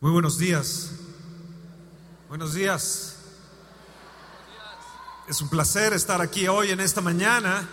[0.00, 0.92] Muy buenos días.
[2.28, 3.16] Buenos días.
[5.28, 7.68] Es un placer estar aquí hoy en esta mañana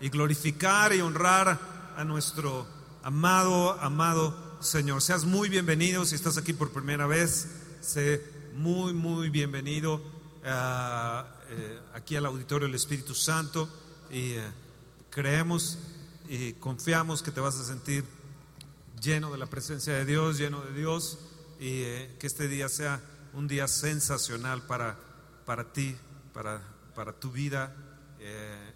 [0.00, 1.60] y glorificar y honrar
[1.98, 2.66] a nuestro
[3.02, 5.02] amado, amado Señor.
[5.02, 7.46] Seas muy bienvenido si estás aquí por primera vez.
[7.82, 8.24] Sé
[8.54, 10.00] muy, muy bienvenido
[10.46, 13.68] ah, eh, aquí al auditorio del Espíritu Santo
[14.10, 14.50] y eh,
[15.10, 15.78] creemos
[16.26, 18.17] y confiamos que te vas a sentir
[19.00, 21.18] lleno de la presencia de Dios, lleno de Dios,
[21.60, 23.00] y eh, que este día sea
[23.32, 24.98] un día sensacional para,
[25.44, 25.96] para ti,
[26.32, 26.62] para,
[26.94, 27.74] para tu vida.
[28.20, 28.74] eh,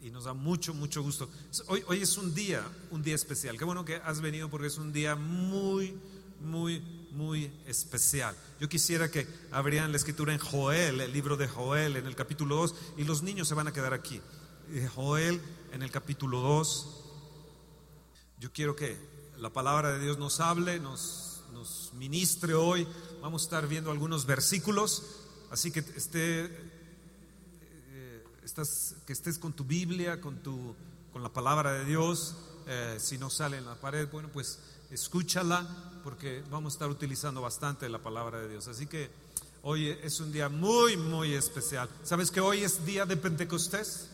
[0.00, 1.28] y nos da mucho, mucho gusto.
[1.66, 3.58] Hoy, hoy es un día, un día especial.
[3.58, 5.96] Qué bueno que has venido porque es un día muy,
[6.40, 8.36] muy, muy especial.
[8.60, 12.56] Yo quisiera que abrieran la escritura en Joel, el libro de Joel, en el capítulo
[12.56, 14.20] 2, y los niños se van a quedar aquí.
[14.70, 15.40] Eh, Joel,
[15.72, 16.94] en el capítulo 2.
[18.38, 18.96] Yo quiero que
[19.38, 22.86] la palabra de Dios nos hable, nos, nos ministre hoy.
[23.22, 25.04] Vamos a estar viendo algunos versículos,
[25.50, 26.46] así que esté,
[27.90, 30.74] eh, estás, que estés con tu Biblia, con, tu,
[31.12, 32.34] con la palabra de Dios.
[32.66, 34.58] Eh, si no sale en la pared, bueno, pues
[34.90, 35.66] escúchala,
[36.02, 38.66] porque vamos a estar utilizando bastante la palabra de Dios.
[38.66, 39.08] Así que
[39.62, 41.88] hoy es un día muy, muy especial.
[42.02, 44.08] ¿Sabes que hoy es día de Pentecostés?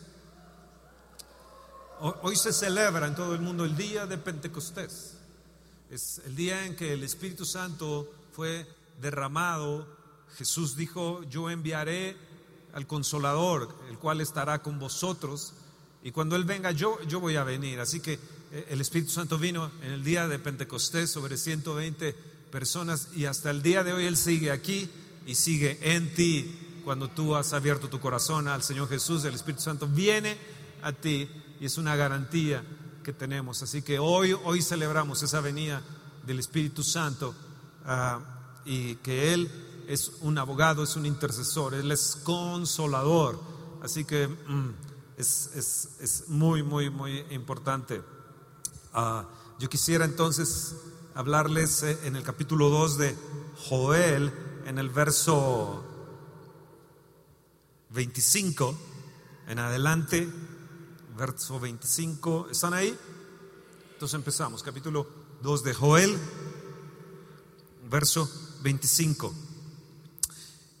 [1.99, 5.14] Hoy se celebra en todo el mundo el día de Pentecostés.
[5.89, 8.65] Es el día en que el Espíritu Santo fue
[9.01, 9.87] derramado.
[10.35, 12.17] Jesús dijo, yo enviaré
[12.73, 15.53] al consolador, el cual estará con vosotros.
[16.03, 17.79] Y cuando Él venga, yo, yo voy a venir.
[17.79, 18.13] Así que
[18.51, 22.13] eh, el Espíritu Santo vino en el día de Pentecostés sobre 120
[22.51, 24.89] personas y hasta el día de hoy Él sigue aquí
[25.27, 26.81] y sigue en ti.
[26.83, 30.37] Cuando tú has abierto tu corazón al Señor Jesús, el Espíritu Santo viene
[30.81, 32.63] a ti y es una garantía
[33.05, 33.61] que tenemos.
[33.61, 35.81] Así que hoy, hoy celebramos esa venida
[36.25, 37.35] del Espíritu Santo
[37.85, 38.19] ah,
[38.65, 39.49] y que Él
[39.87, 43.39] es un abogado, es un intercesor, Él es consolador.
[43.83, 44.69] Así que mm,
[45.17, 48.01] es, es- es muy, muy, muy importante.
[48.91, 49.25] Ah,
[49.59, 50.75] yo quisiera entonces
[51.13, 53.15] hablarles eh, en el capítulo 2 de
[53.69, 54.33] Joel,
[54.65, 55.83] en el verso
[57.91, 58.75] 25
[59.47, 60.27] en adelante,
[61.17, 62.49] verso 25.
[62.51, 62.97] ¿Están ahí?
[63.93, 65.07] Entonces empezamos, capítulo
[65.41, 66.17] 2 de Joel,
[67.89, 68.29] verso
[68.61, 69.33] 25.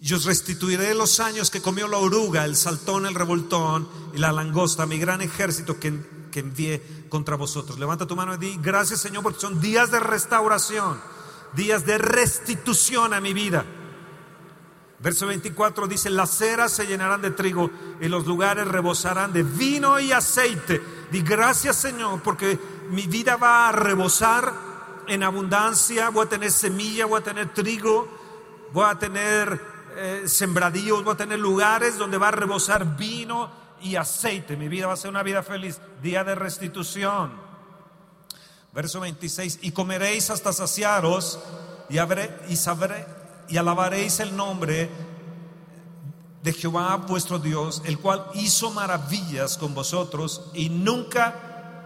[0.01, 4.31] Y os restituiré los años que comió la oruga, el saltón, el revoltón y la
[4.31, 7.79] langosta, mi gran ejército que, que envié contra vosotros.
[7.79, 10.99] Levanta tu mano y di, gracias Señor, porque son días de restauración,
[11.55, 13.65] días de restitución a mi vida.
[14.99, 17.69] Verso 24 dice, las ceras se llenarán de trigo
[17.99, 20.81] y los lugares rebosarán de vino y aceite.
[21.11, 22.57] Di gracias Señor porque
[22.89, 24.53] mi vida va a rebosar
[25.07, 28.07] en abundancia, voy a tener semilla, voy a tener trigo,
[28.71, 29.61] voy a tener
[29.97, 33.51] eh, sembradíos, voy a tener lugares donde va a rebosar vino
[33.81, 34.55] y aceite.
[34.55, 37.33] Mi vida va a ser una vida feliz, día de restitución.
[38.73, 41.39] Verso 26, y comeréis hasta saciaros
[41.89, 43.05] y, habré- y, sabré,
[43.49, 44.89] y alabaréis el nombre
[46.45, 51.33] de Jehová vuestro Dios, el cual hizo maravillas con vosotros y nunca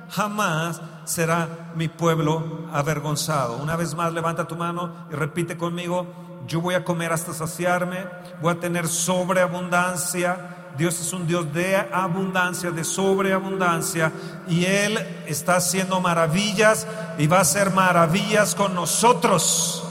[0.10, 3.58] jamás será mi pueblo avergonzado.
[3.58, 6.08] Una vez más levanta tu mano y repite conmigo,
[6.46, 8.06] yo voy a comer hasta saciarme,
[8.42, 10.56] voy a tener sobreabundancia.
[10.78, 14.12] Dios es un Dios de abundancia, de sobreabundancia,
[14.48, 16.86] y Él está haciendo maravillas
[17.18, 19.89] y va a hacer maravillas con nosotros.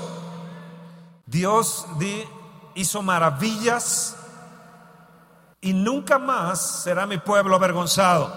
[1.29, 2.25] Dios di-
[2.75, 4.17] hizo maravillas
[5.61, 8.33] y nunca más será mi pueblo avergonzado.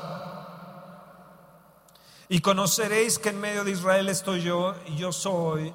[2.27, 5.73] Y conoceréis que en medio de Israel estoy yo y yo soy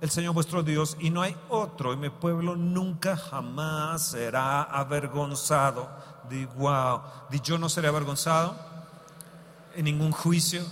[0.00, 5.88] el Señor vuestro Dios y no hay otro y mi pueblo nunca jamás será avergonzado.
[6.28, 8.56] Di wow, di yo no seré avergonzado
[9.74, 10.62] en ningún juicio,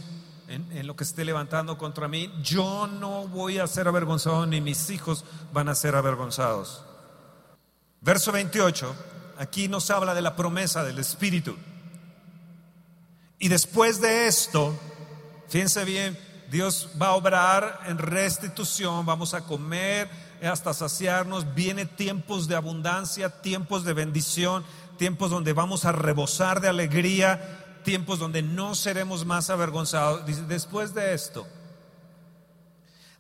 [0.55, 2.33] en, lo que esté levantando contra mí.
[2.43, 6.85] Yo no voy a ser avergonzado ni mis hijos van a ser avergonzados.
[8.01, 8.95] Verso 28,
[9.39, 11.57] aquí nos habla de la promesa del Espíritu.
[13.39, 14.79] Y después de esto,
[15.49, 16.19] fíjense bien,
[16.51, 20.09] Dios va a obrar en restitución, vamos a comer
[20.43, 24.65] hasta saciarnos, viene tiempos de abundancia, tiempos de bendición,
[24.99, 30.27] tiempos donde vamos a rebosar de alegría, tiempos donde no seremos más avergonzados.
[30.27, 31.47] Dice, después de esto,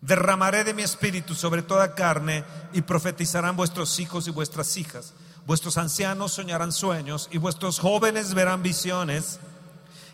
[0.00, 5.14] derramaré de mi espíritu sobre toda carne y profetizarán vuestros hijos y vuestras hijas.
[5.46, 9.38] Vuestros ancianos soñarán sueños y vuestros jóvenes verán visiones.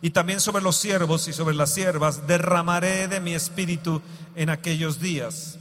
[0.02, 4.02] Y también sobre los siervos y sobre las siervas derramaré de mi espíritu
[4.35, 5.58] en aquellos días.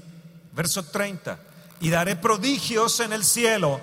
[0.54, 1.40] Verso 30.
[1.82, 3.80] Y daré prodigios en el cielo.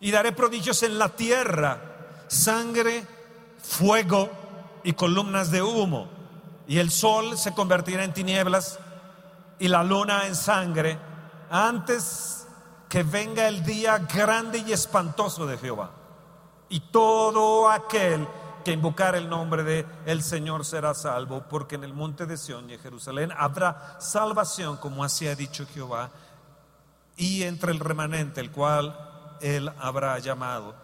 [0.00, 1.85] Y daré prodigios en la tierra.
[2.28, 3.06] Sangre,
[3.62, 4.30] fuego
[4.84, 6.08] y columnas de humo.
[6.68, 8.78] Y el sol se convertirá en tinieblas
[9.58, 10.98] y la luna en sangre
[11.50, 12.46] antes
[12.88, 15.90] que venga el día grande y espantoso de Jehová.
[16.68, 18.26] Y todo aquel
[18.64, 22.68] que invocar el nombre de el Señor será salvo, porque en el monte de Sión
[22.68, 26.10] y Jerusalén habrá salvación, como así ha dicho Jehová,
[27.16, 28.98] y entre el remanente, el cual
[29.40, 30.74] él habrá llamado,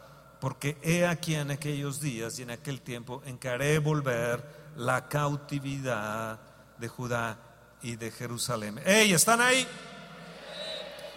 [0.42, 3.38] porque he aquí en aquellos días y en aquel tiempo en
[3.80, 6.40] volver la cautividad
[6.78, 7.38] de Judá
[7.80, 8.80] y de Jerusalén.
[8.84, 9.12] ¡Ey!
[9.12, 9.64] ¿Están ahí?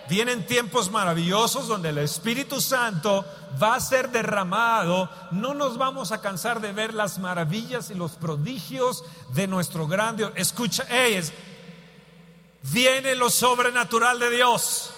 [0.08, 3.26] Vienen tiempos maravillosos donde el Espíritu Santo
[3.60, 5.10] va a ser derramado.
[5.32, 10.18] No nos vamos a cansar de ver las maravillas y los prodigios de nuestro gran
[10.18, 10.34] Dios.
[10.36, 11.34] Escucha, ellos,
[12.62, 14.95] viene lo sobrenatural de Dios.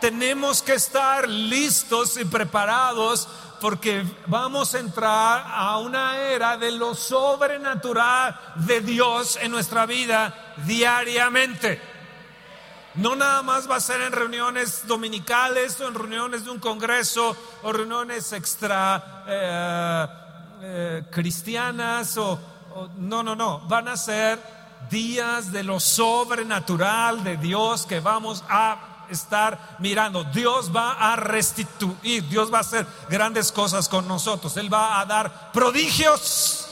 [0.00, 3.28] Tenemos que estar listos y preparados
[3.60, 10.54] porque vamos a entrar a una era de lo sobrenatural de Dios en nuestra vida
[10.66, 11.80] diariamente.
[12.96, 17.36] No nada más va a ser en reuniones dominicales o en reuniones de un congreso
[17.62, 20.06] o reuniones extra eh,
[20.62, 22.38] eh, cristianas o,
[22.98, 23.60] no, no, no.
[23.60, 24.38] Van a ser
[24.90, 30.24] días de lo sobrenatural de Dios que vamos a estar mirando.
[30.24, 34.56] Dios va a restituir, Dios va a hacer grandes cosas con nosotros.
[34.56, 36.68] Él va a dar prodigios.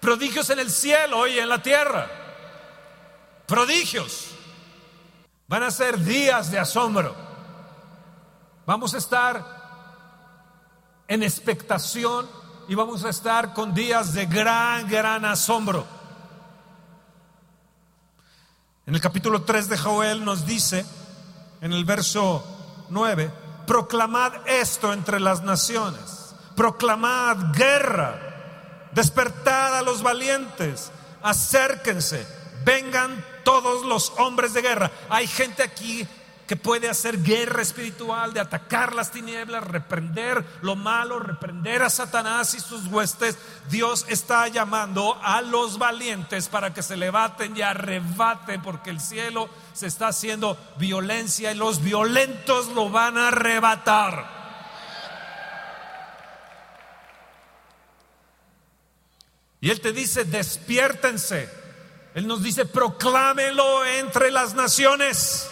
[0.00, 2.20] Prodigios en el cielo y en la tierra
[3.50, 4.28] prodigios.
[5.48, 7.14] Van a ser días de asombro.
[8.64, 9.44] Vamos a estar
[11.08, 12.30] en expectación
[12.68, 15.84] y vamos a estar con días de gran, gran asombro.
[18.90, 20.84] En el capítulo 3 de Joel nos dice,
[21.60, 22.44] en el verso
[22.88, 23.30] 9,
[23.64, 30.90] proclamad esto entre las naciones, proclamad guerra, despertad a los valientes,
[31.22, 32.26] acérquense,
[32.64, 34.90] vengan todos los hombres de guerra.
[35.08, 36.04] Hay gente aquí
[36.50, 42.54] que puede hacer guerra espiritual, de atacar las tinieblas, reprender lo malo, reprender a Satanás
[42.54, 43.38] y sus huestes.
[43.68, 49.48] Dios está llamando a los valientes para que se levanten y arrebaten, porque el cielo
[49.74, 54.26] se está haciendo violencia y los violentos lo van a arrebatar.
[59.60, 61.48] Y Él te dice, despiértense
[62.12, 65.48] él nos dice, proclámelo entre las naciones.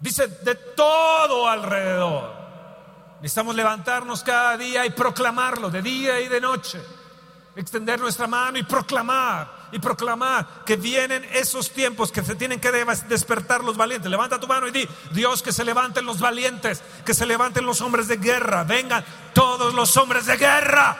[0.00, 2.32] Dice, de todo alrededor.
[3.20, 6.80] Necesitamos levantarnos cada día y proclamarlo, de día y de noche.
[7.54, 12.72] Extender nuestra mano y proclamar, y proclamar que vienen esos tiempos que se tienen que
[13.08, 14.10] despertar los valientes.
[14.10, 17.82] Levanta tu mano y di, Dios, que se levanten los valientes, que se levanten los
[17.82, 18.64] hombres de guerra.
[18.64, 19.04] Vengan
[19.34, 20.96] todos los hombres de guerra.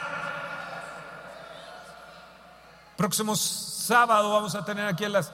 [2.99, 5.33] Próximos sábado vamos a tener aquí a las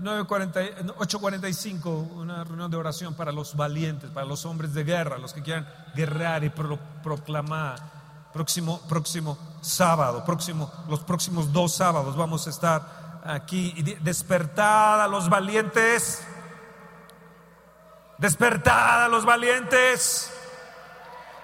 [0.00, 5.32] 8.45 eh, una reunión de oración para los valientes, para los hombres de guerra, los
[5.32, 7.94] que quieran guerrear y proclamar.
[8.32, 15.08] Próximo, próximo sábado, próximo, los próximos dos sábados vamos a estar aquí y despertar a
[15.08, 16.26] los valientes.
[18.18, 20.32] Despertar a los valientes.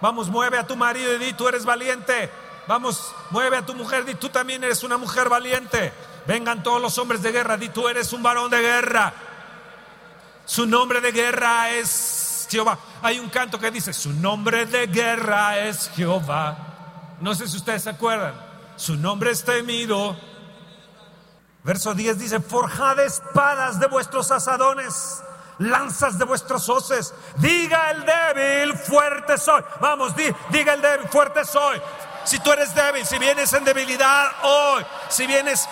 [0.00, 2.30] Vamos, mueve a tu marido y di, tú eres valiente.
[2.66, 5.92] Vamos, mueve a tu mujer y di, tú también eres una mujer valiente.
[6.30, 9.12] Vengan todos los hombres de guerra, di tú eres un varón de guerra.
[10.44, 12.78] Su nombre de guerra es Jehová.
[13.02, 17.16] Hay un canto que dice, su nombre de guerra es Jehová.
[17.20, 18.34] No sé si ustedes se acuerdan.
[18.76, 20.16] Su nombre es temido.
[21.64, 25.24] Verso 10 dice, forjad espadas de vuestros asadones,
[25.58, 27.12] lanzas de vuestros hoces.
[27.38, 29.64] Diga el débil, fuerte soy.
[29.80, 31.82] Vamos, diga el débil, fuerte soy.
[32.22, 35.66] Si tú eres débil, si vienes en debilidad hoy, si vienes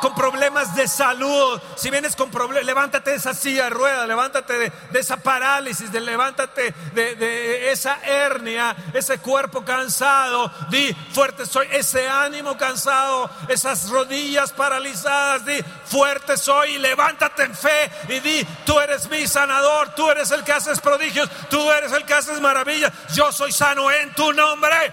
[0.00, 4.58] con problemas de salud, si vienes con problemas, levántate de esa silla de rueda, levántate
[4.58, 12.08] de, esa parálisis, de, levántate de, esa hernia, ese cuerpo cansado, di fuerte soy, ese
[12.08, 18.78] ánimo cansado, esas rodillas paralizadas, di fuerte soy y levántate en fe y di tú
[18.80, 22.92] eres mi sanador, tú eres el que haces prodigios, tú eres el que haces maravillas,
[23.14, 24.92] yo soy sano en tu nombre.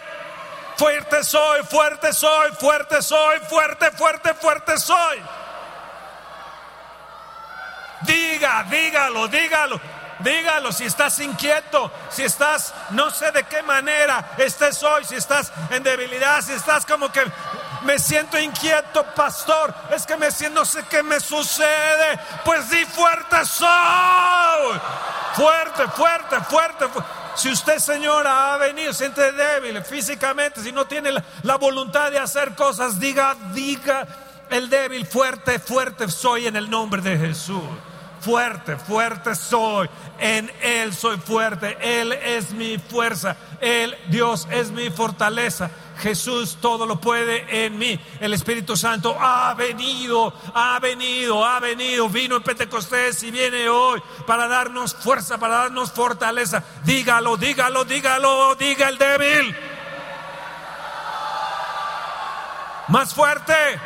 [0.82, 5.22] Fuerte soy, fuerte soy, fuerte soy, fuerte, fuerte, fuerte soy.
[8.02, 9.80] Diga, dígalo, dígalo.
[10.18, 15.54] Dígalo si estás inquieto, si estás, no sé de qué manera estés hoy, si estás
[15.70, 17.32] en debilidad, si estás como que
[17.84, 22.20] me siento inquieto, pastor, es que me siento, no sé qué me sucede.
[22.44, 24.80] Pues di fuerte soy.
[25.36, 26.86] Fuerte, fuerte, fuerte.
[27.36, 31.12] Si usted, señora, ha venido, siente débil físicamente, si no tiene
[31.44, 34.08] la, voluntad de hacer cosas, diga, diga
[34.50, 37.64] el débil, fuerte, fuerte soy en el nombre de Jesús.
[38.20, 39.90] Fuerte, fuerte soy.
[40.20, 41.76] En Él soy fuerte.
[41.82, 43.36] Él es mi fuerza.
[43.60, 45.72] Él, Dios, es mi fortaleza.
[46.02, 48.00] Jesús todo lo puede en mí.
[48.20, 52.10] El Espíritu Santo ha venido, ha venido, ha venido.
[52.10, 56.64] Vino en Pentecostés y viene hoy para darnos fuerza, para darnos fortaleza.
[56.84, 59.56] Dígalo, dígalo, dígalo, diga el débil.
[62.88, 63.80] Más fuerte.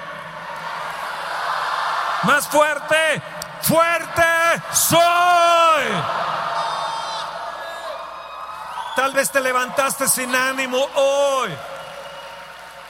[2.24, 3.22] Más fuerte.
[3.62, 4.24] Fuerte
[4.72, 5.84] soy.
[8.96, 11.52] Tal vez te levantaste sin ánimo hoy.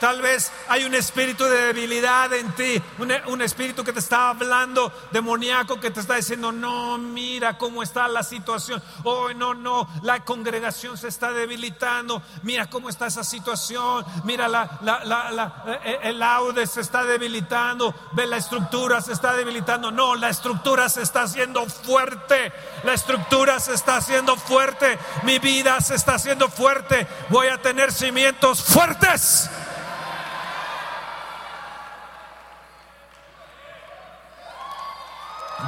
[0.00, 4.92] Tal vez hay un espíritu de debilidad en ti, un, espíritu que te está hablando
[5.10, 8.82] demoníaco, que te está diciendo, no, mira cómo está la situación.
[9.04, 12.22] Oh, no, no, la congregación se está debilitando.
[12.42, 14.04] Mira cómo está esa situación.
[14.24, 17.94] Mira, la, la, eh, eh, el aude se está debilitando.
[18.12, 19.90] Ve, la estructura se está debilitando.
[19.90, 22.52] No, la estructura se está haciendo fuerte.
[22.84, 24.98] La estructura se está haciendo fuerte.
[25.22, 27.06] Mi vida se está haciendo fuerte.
[27.30, 29.50] Voy a tener cimientos fuertes.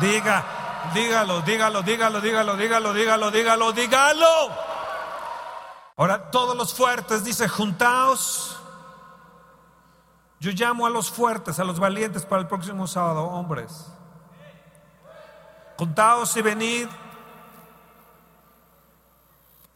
[0.01, 0.45] Diga,
[0.95, 4.51] dígalo, dígalo, dígalo, dígalo, dígalo, dígalo, dígalo, dígalo.
[5.97, 8.57] Ahora todos los fuertes, dice, juntaos.
[10.41, 13.91] Yo llamo a los fuertes, a los valientes para el próximo sábado, hombres.
[15.77, 16.89] Juntaos y venid,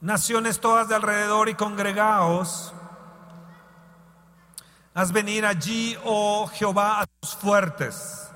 [0.00, 2.72] naciones todas de alrededor y congregaos.
[4.94, 8.31] Haz venir allí, oh Jehová, a tus fuertes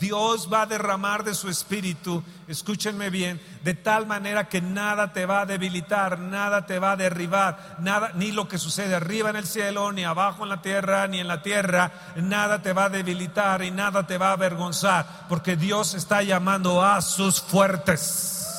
[0.00, 5.26] Dios va a derramar de su espíritu, escúchenme bien, de tal manera que nada te
[5.26, 9.36] va a debilitar, nada te va a derribar, nada, ni lo que sucede arriba en
[9.36, 12.88] el cielo, ni abajo en la tierra, ni en la tierra, nada te va a
[12.88, 18.56] debilitar y nada te va a avergonzar, porque Dios está llamando a sus fuertes.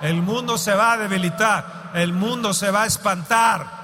[0.00, 3.83] El mundo se va a debilitar, el mundo se va a espantar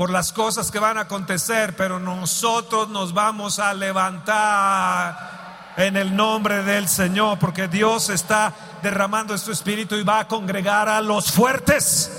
[0.00, 6.16] por las cosas que van a acontecer, pero nosotros nos vamos a levantar en el
[6.16, 11.30] nombre del Señor, porque Dios está derramando su espíritu y va a congregar a los
[11.30, 12.10] fuertes.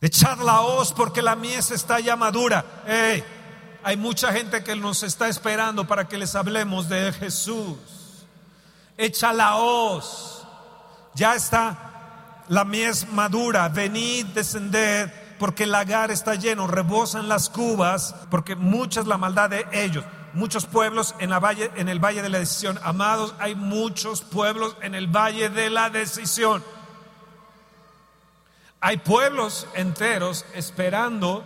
[0.00, 2.64] Echad la hoz porque la mies está ya madura.
[3.84, 7.76] hay mucha gente que nos está esperando para que les hablemos de Jesús.
[8.96, 10.46] Echa la hoz.
[11.14, 11.87] Ya está
[12.48, 19.00] la mies madura, venid, descended, porque el lagar está lleno, rebosan las cubas, porque mucha
[19.00, 20.04] es la maldad de ellos.
[20.34, 22.78] Muchos pueblos en, la valle, en el valle de la decisión.
[22.82, 26.62] Amados, hay muchos pueblos en el valle de la decisión.
[28.80, 31.44] Hay pueblos enteros esperando,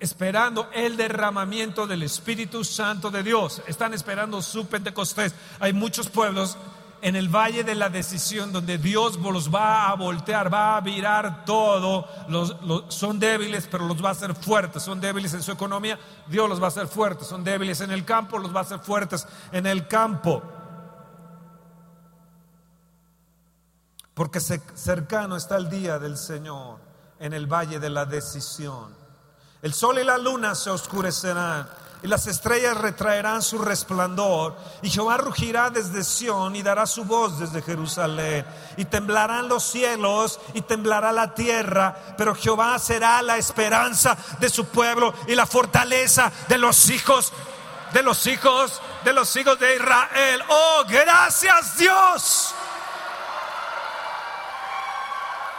[0.00, 3.62] esperando el derramamiento del Espíritu Santo de Dios.
[3.66, 5.34] Están esperando su Pentecostés.
[5.58, 6.56] Hay muchos pueblos
[7.00, 11.44] en el valle de la decisión donde Dios los va a voltear, va a virar
[11.44, 12.06] todo.
[12.28, 12.56] Los,
[12.88, 14.82] son débiles, pero los va a hacer fuertes.
[14.82, 17.28] Son débiles en su economía, Dios los va a hacer fuertes.
[17.28, 20.42] Son débiles en el campo, los va a hacer fuertes en el campo.
[24.14, 26.80] Porque cercano está el día del Señor
[27.20, 28.96] en el valle de la decisión.
[29.62, 31.68] El sol y la luna se oscurecerán
[32.02, 37.38] y las estrellas retraerán su resplandor, y Jehová rugirá desde Sión y dará su voz
[37.38, 44.16] desde Jerusalén, y temblarán los cielos y temblará la tierra, pero Jehová será la esperanza
[44.38, 47.32] de su pueblo y la fortaleza de los hijos,
[47.92, 50.42] de los hijos, de los hijos de Israel.
[50.48, 52.54] Oh, gracias Dios.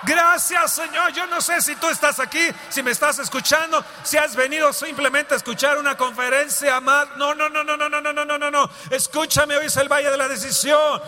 [0.04, 1.12] Gracias Señor.
[1.12, 2.40] Yo no sé si tú estás aquí,
[2.70, 7.08] si me estás escuchando, si has venido simplemente a escuchar una conferencia más.
[7.18, 8.70] No, no, no, no, no, no, no, no, no, no, no.
[8.90, 11.02] Escúchame, hoy es el valle de la decisión.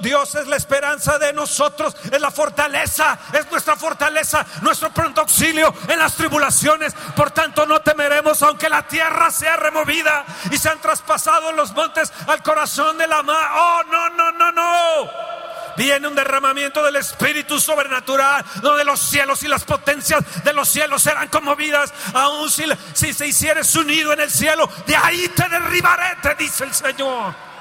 [0.00, 5.72] Dios es la esperanza de nosotros, es la fortaleza, es nuestra fortaleza, nuestro pronto auxilio
[5.88, 6.94] en las tribulaciones.
[7.16, 12.12] Por tanto, no temeremos aunque la tierra sea removida y se han traspasado los montes
[12.26, 13.50] al corazón de la mar.
[13.54, 15.33] Oh, no, no, no, no
[15.76, 21.02] viene un derramamiento del Espíritu sobrenatural, donde los cielos y las potencias de los cielos
[21.02, 26.16] serán conmovidas, aun si, si se hicieres unido en el cielo, de ahí te derribaré,
[26.22, 27.53] te dice el Señor.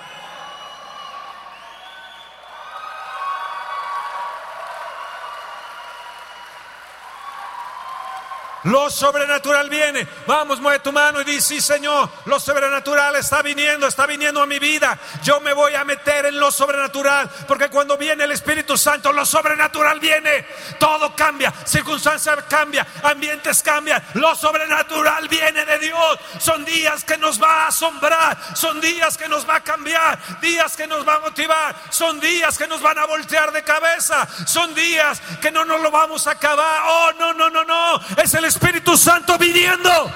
[8.63, 10.07] Lo sobrenatural viene.
[10.25, 14.45] Vamos, mueve tu mano y dice, sí, Señor, lo sobrenatural está viniendo, está viniendo a
[14.45, 14.97] mi vida.
[15.23, 19.25] Yo me voy a meter en lo sobrenatural, porque cuando viene el Espíritu Santo, lo
[19.25, 20.45] sobrenatural viene.
[20.79, 24.01] Todo cambia, circunstancias cambian, ambientes cambian.
[24.13, 26.19] Lo sobrenatural viene de Dios.
[26.39, 30.75] Son días que nos va a asombrar, son días que nos va a cambiar, días
[30.77, 34.73] que nos va a motivar, son días que nos van a voltear de cabeza, son
[34.73, 36.81] días que no nos lo vamos a acabar.
[36.85, 37.82] Oh, no, no, no, no.
[38.17, 40.11] Es el Espíritu Santo viniendo.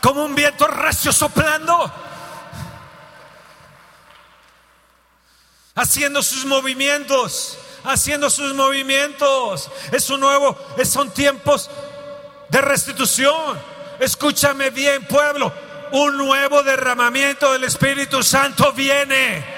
[0.00, 1.92] Como un viento recio soplando.
[5.74, 7.58] Haciendo sus movimientos.
[7.84, 9.70] Haciendo sus movimientos.
[9.92, 11.70] Es un nuevo, son tiempos
[12.48, 13.60] de restitución.
[13.98, 15.52] Escúchame bien, pueblo.
[15.90, 19.57] Un nuevo derramamiento del Espíritu Santo viene.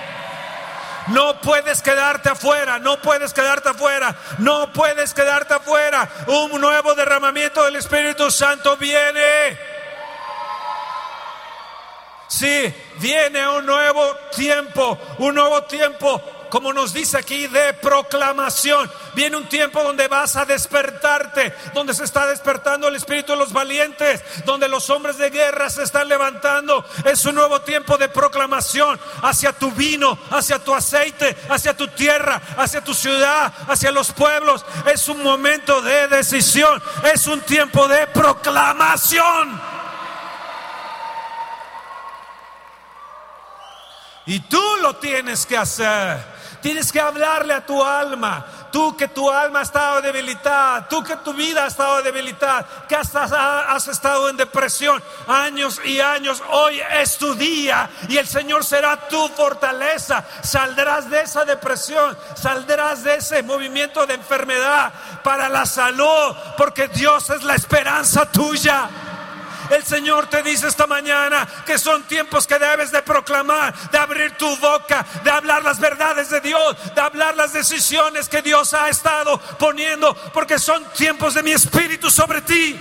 [1.11, 6.09] No puedes quedarte afuera, no puedes quedarte afuera, no puedes quedarte afuera.
[6.27, 9.59] Un nuevo derramamiento del Espíritu Santo viene.
[12.29, 18.91] Sí, viene un nuevo tiempo, un nuevo tiempo como nos dice aquí, de proclamación.
[19.15, 23.53] Viene un tiempo donde vas a despertarte, donde se está despertando el espíritu de los
[23.53, 26.85] valientes, donde los hombres de guerra se están levantando.
[27.05, 32.43] Es un nuevo tiempo de proclamación hacia tu vino, hacia tu aceite, hacia tu tierra,
[32.57, 34.65] hacia tu ciudad, hacia los pueblos.
[34.93, 39.61] Es un momento de decisión, es un tiempo de proclamación.
[44.27, 46.40] Y tú lo tienes que hacer.
[46.63, 48.45] Tienes que hablarle a tu alma.
[48.71, 52.95] Tú que tu alma ha estado debilitada, tú que tu vida ha estado debilitada, que
[52.95, 56.41] has, estado en depresión años y años.
[56.51, 60.25] Hoy es tu día y el Señor será tu fortaleza.
[60.43, 64.93] Saldrás de esa depresión, saldrás de ese movimiento de enfermedad
[65.25, 68.89] para la salud, porque Dios es la esperanza tuya.
[69.71, 74.33] El Señor te dice esta mañana que son tiempos que debes de proclamar, de abrir
[74.37, 78.89] tu boca, de hablar las verdades de Dios, de hablar las decisiones que Dios ha
[78.89, 82.79] estado poniendo, porque son tiempos de mi espíritu sobre ti.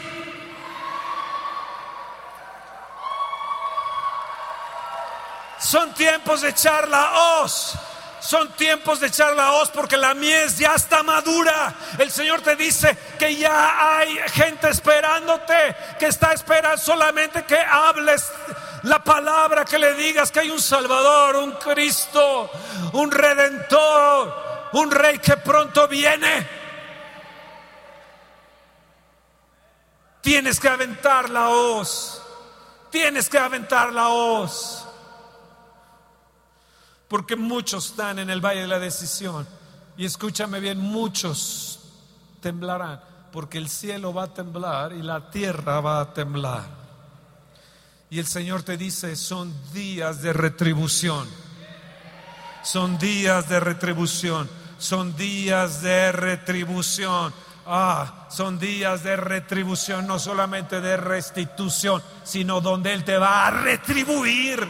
[5.60, 7.78] Son tiempos de charla os
[8.21, 11.73] son tiempos de echar la hoz porque la mies ya está madura.
[11.97, 18.32] El Señor te dice que ya hay gente esperándote, que está esperando solamente que hables
[18.84, 22.49] la palabra, que le digas que hay un Salvador, un Cristo,
[22.93, 26.60] un Redentor, un Rey que pronto viene.
[30.21, 32.21] Tienes que aventar la hoz.
[32.91, 34.88] Tienes que aventar la hoz
[37.10, 39.45] porque muchos están en el valle de la decisión.
[39.98, 41.80] Y escúchame bien, muchos
[42.39, 43.02] temblarán,
[43.34, 46.80] porque el cielo va a temblar y la tierra va a temblar.
[48.12, 51.28] Y el Señor te dice, son días de retribución.
[52.63, 54.50] Son días de retribución.
[54.78, 57.34] Son días de retribución.
[57.65, 63.52] Ah, son días de retribución, no solamente de restitución, sino donde Él te va a
[63.52, 64.67] retribuir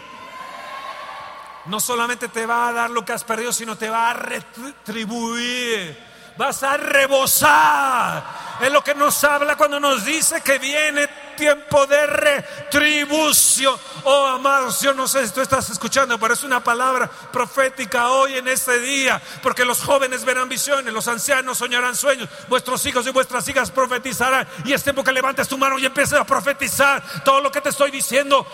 [1.70, 5.98] no solamente te va a dar lo que has perdido, sino te va a retribuir.
[6.36, 8.24] Vas a rebosar.
[8.60, 11.08] Es lo que nos habla cuando nos dice que viene
[11.40, 13.74] tiempo de retribución.
[14.04, 18.36] Oh, amados, yo no sé si tú estás escuchando, pero es una palabra profética hoy
[18.36, 23.12] en este día, porque los jóvenes verán visiones, los ancianos soñarán sueños, vuestros hijos y
[23.12, 24.46] vuestras hijas profetizarán.
[24.66, 27.70] Y es tiempo que levantes tu mano y empieces a profetizar todo lo que te
[27.70, 28.46] estoy diciendo,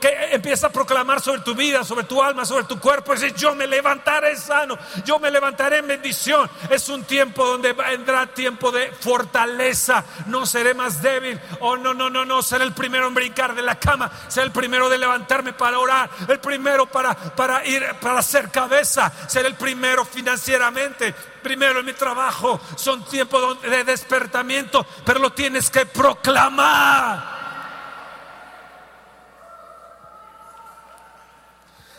[0.00, 3.12] que empieza a proclamar sobre tu vida, sobre tu alma, sobre tu cuerpo.
[3.12, 6.50] Es yo me levantaré sano, yo me levantaré en bendición.
[6.70, 11.38] Es un tiempo donde vendrá tiempo de fortaleza, no seré más débil.
[11.60, 14.52] Oh, no, no, no no, ser el primero en brincar de la cama, ser el
[14.52, 19.54] primero de levantarme para orar, el primero para, para ir, para hacer cabeza, ser el
[19.54, 22.60] primero financieramente, primero en mi trabajo.
[22.76, 27.42] Son tiempos de despertamiento, pero lo tienes que proclamar.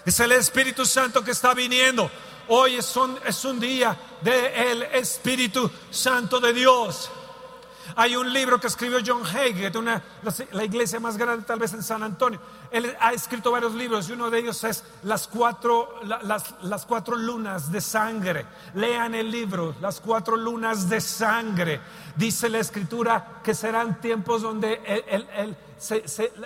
[0.05, 2.09] Es el Espíritu Santo que está viniendo.
[2.49, 7.09] Hoy es un, es un día del Espíritu Santo de Dios.
[7.95, 10.01] Hay un libro que escribió John Hagee, de una,
[10.51, 12.39] la, iglesia más grande tal vez en San Antonio.
[12.73, 17.15] Él ha escrito varios libros y uno de ellos es las cuatro, las, las cuatro
[17.15, 18.47] lunas de sangre.
[18.73, 21.79] Lean el libro, las cuatro lunas de sangre.
[22.15, 24.81] Dice la escritura que serán tiempos donde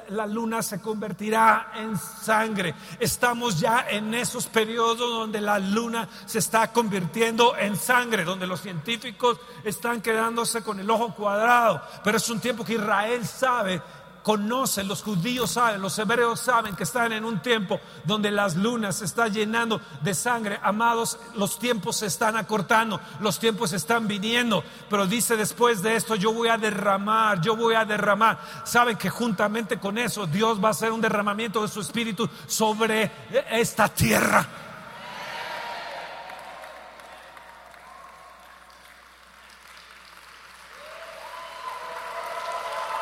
[0.09, 2.75] la luna se convertirá en sangre.
[2.99, 8.61] Estamos ya en esos periodos donde la luna se está convirtiendo en sangre, donde los
[8.61, 11.81] científicos están quedándose con el ojo cuadrado.
[12.03, 13.81] Pero es un tiempo que Israel sabe
[14.27, 18.97] conocen, los judíos saben, los hebreos saben que están en un tiempo donde las lunas
[18.97, 20.59] se están llenando de sangre.
[20.61, 26.15] Amados, los tiempos se están acortando, los tiempos están viniendo, pero dice después de esto,
[26.15, 28.37] yo voy a derramar, yo voy a derramar.
[28.65, 33.09] Saben que juntamente con eso Dios va a hacer un derramamiento de su espíritu sobre
[33.49, 34.66] esta tierra.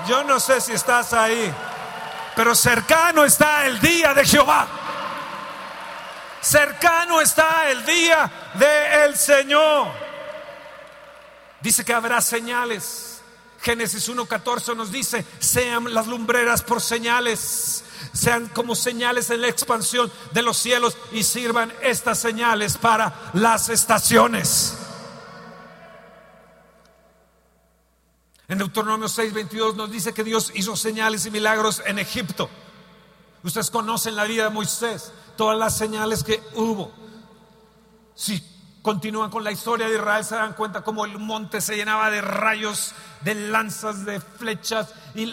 [0.08, 1.54] Yo no sé si estás ahí,
[2.36, 4.68] pero cercano está el día de Jehová.
[6.42, 9.88] Cercano está el día del Señor.
[11.60, 13.22] Dice que habrá señales.
[13.62, 20.12] Génesis 1.14 nos dice, sean las lumbreras por señales, sean como señales en la expansión
[20.34, 24.85] de los cielos y sirvan estas señales para las estaciones.
[28.48, 32.50] En Deuteronomio 6:22 nos dice que Dios hizo señales y milagros en Egipto.
[33.44, 36.92] Ustedes conocen la vida de Moisés, todas las señales que hubo.
[38.16, 38.44] Si
[38.82, 42.22] continúan con la historia de Israel, se dan cuenta cómo el monte se llenaba de
[42.22, 45.26] rayos, de lanzas, de flechas, y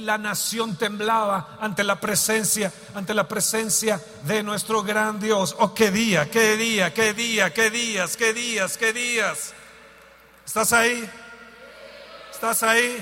[0.00, 5.54] la, nación temblaba ante la presencia, ante la presencia de nuestro gran Dios.
[5.58, 9.52] Oh, qué día, qué día, qué día, qué días, qué días, qué días.
[10.46, 11.10] ¿Estás ahí?
[12.42, 12.96] ¿Estás ahí?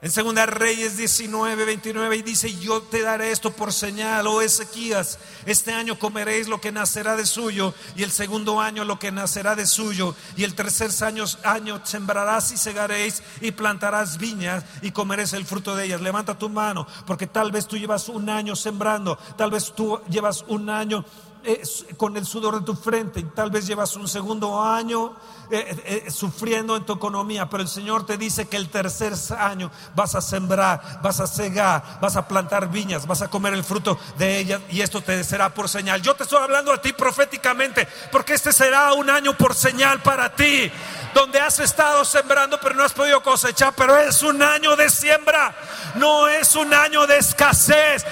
[0.00, 5.18] En Segunda Reyes 19, 29 y dice, yo te daré esto por señal, oh Ezequías,
[5.44, 9.54] este año comeréis lo que nacerá de suyo y el segundo año lo que nacerá
[9.54, 15.34] de suyo y el tercer año, año sembrarás y segaréis y plantarás viñas y comeréis
[15.34, 16.00] el fruto de ellas.
[16.00, 20.46] Levanta tu mano porque tal vez tú llevas un año sembrando, tal vez tú llevas
[20.48, 21.04] un año
[21.44, 21.62] eh,
[21.96, 25.14] con el sudor de tu frente y tal vez llevas un segundo año
[25.50, 29.70] eh, eh, sufriendo en tu economía, pero el Señor te dice que el tercer año
[29.94, 33.98] vas a sembrar, vas a cegar, vas a plantar viñas, vas a comer el fruto
[34.16, 36.00] de ellas y esto te será por señal.
[36.00, 40.34] Yo te estoy hablando a ti proféticamente porque este será un año por señal para
[40.34, 40.70] ti,
[41.14, 45.54] donde has estado sembrando pero no has podido cosechar, pero es un año de siembra,
[45.96, 48.04] no es un año de escasez,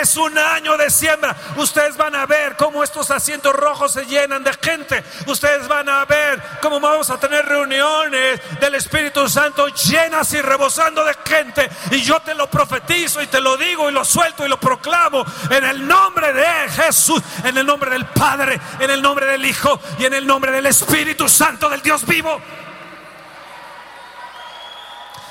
[0.00, 1.36] es un año de siembra.
[1.56, 6.04] Ustedes van a ver cómo estos asientos rojos se llenan de gente, ustedes van a
[6.04, 11.68] ver cómo vamos a tener reuniones del Espíritu Santo llenas y rebosando de gente.
[11.90, 15.24] Y yo te lo profetizo y te lo digo y lo suelto y lo proclamo
[15.50, 19.80] en el nombre de Jesús, en el nombre del Padre, en el nombre del Hijo
[19.98, 22.37] y en el nombre del Espíritu Santo del Dios vivo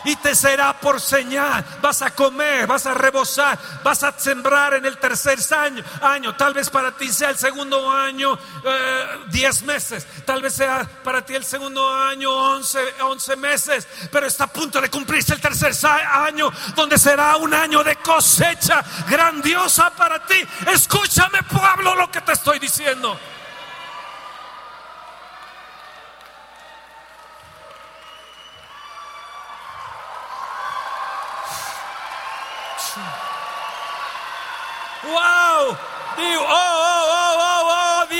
[0.08, 1.64] y te será por señal.
[1.82, 5.84] Vas a comer, vas a rebosar, vas a sembrar en el tercer año.
[6.02, 6.36] año.
[6.36, 11.26] Tal vez para ti sea el segundo año eh, diez meses, tal vez sea para
[11.26, 15.74] ti el segundo año once, once meses, pero está a punto de cumplirse el tercer
[15.86, 20.36] año, donde será un año de cosecha grandiosa para ti.
[20.72, 23.20] Escúchame, Pablo, lo que te estoy diciendo.
[35.08, 35.78] Wow.
[36.18, 36.87] Digo, oh,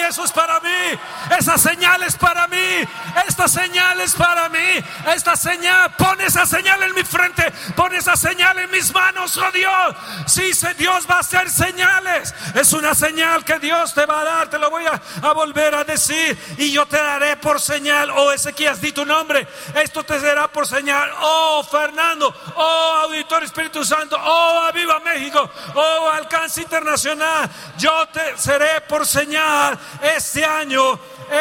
[0.08, 1.00] eso es para mí.
[1.38, 2.88] Esa señal es para mí.
[3.28, 4.84] Esta señal es para mí.
[5.14, 7.52] Esta señal, pon esa señal en mi frente.
[7.76, 9.96] Pon esa señal en mis manos, oh Dios.
[10.26, 12.34] Sí, Dios va a hacer señales.
[12.54, 14.50] Es una señal que Dios te va a dar.
[14.50, 16.38] Te lo voy a, volver a decir.
[16.58, 18.10] Y yo te daré por señal.
[18.12, 19.48] Oh, Ezequiel, di tu nombre.
[19.76, 21.10] Esto te será por señal.
[21.22, 22.34] Oh, Fernando.
[22.56, 24.18] Oh, Auditor Espíritu Santo.
[24.20, 25.50] Oh, Aviva México.
[25.76, 27.50] Oh, Alcance Internacional.
[27.78, 31.00] Yo te seré por señal este año.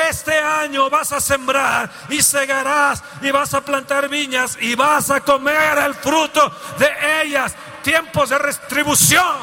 [0.09, 5.21] Este año vas a sembrar y segarás y vas a plantar viñas y vas a
[5.21, 7.55] comer el fruto de ellas.
[7.83, 9.37] Tiempos de restribución.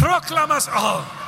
[0.00, 0.70] Proclamas.
[0.74, 1.23] Oh.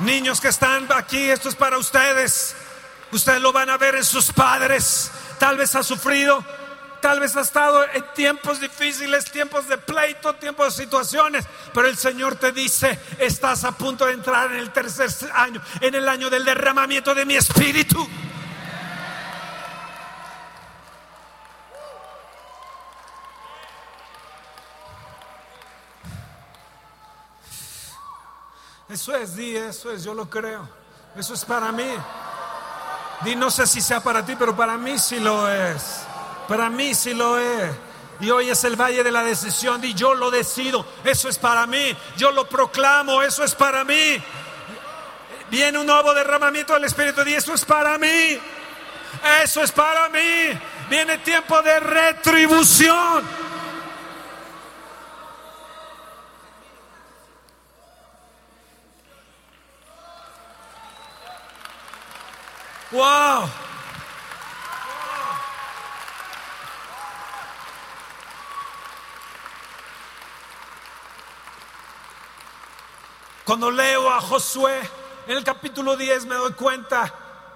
[0.00, 2.56] Niños que están aquí, esto es para ustedes.
[3.12, 5.10] Ustedes lo van a ver en sus padres.
[5.38, 6.42] Tal vez ha sufrido,
[7.02, 11.98] tal vez has estado en tiempos difíciles, tiempos de pleito, tiempos de situaciones, pero el
[11.98, 16.30] Señor te dice, estás a punto de entrar en el tercer año, en el año
[16.30, 18.08] del derramamiento de mi espíritu.
[28.90, 30.68] Eso es, di, eso es, yo lo creo.
[31.16, 31.88] Eso es para mí.
[33.24, 36.00] Di, no sé si sea para ti, pero para mí sí lo es.
[36.48, 37.70] Para mí sí lo es.
[38.18, 39.80] Y hoy es el valle de la decisión.
[39.80, 40.84] Di, yo lo decido.
[41.04, 41.96] Eso es para mí.
[42.16, 43.22] Yo lo proclamo.
[43.22, 44.20] Eso es para mí.
[45.50, 47.22] Viene un nuevo derramamiento del Espíritu.
[47.22, 48.38] Di, eso es para mí.
[49.42, 50.58] Eso es para mí.
[50.88, 53.49] Viene tiempo de retribución.
[62.92, 63.48] Wow.
[73.44, 74.80] Cuando leo a Josué
[75.26, 77.14] en el capítulo 10 me doy cuenta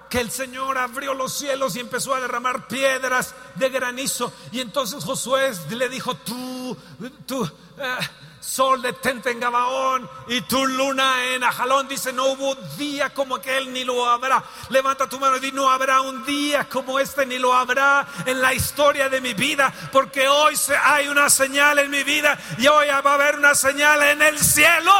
[0.09, 4.31] que el Señor abrió los cielos y empezó a derramar piedras de granizo.
[4.53, 6.77] Y entonces Josué le dijo, tú,
[7.25, 7.43] tú,
[7.77, 7.97] eh,
[8.45, 11.87] sol detente en Gabaón y tu luna en Ajalón.
[11.87, 14.43] Dice, no hubo día como aquel ni lo habrá.
[14.69, 18.39] Levanta tu mano y di, no habrá un día como este ni lo habrá en
[18.39, 22.87] la historia de mi vida, porque hoy hay una señal en mi vida y hoy
[22.87, 24.93] va a haber una señal en el cielo.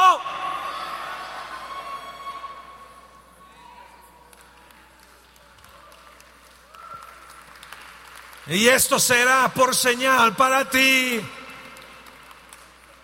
[8.48, 11.24] Y esto será por señal para ti.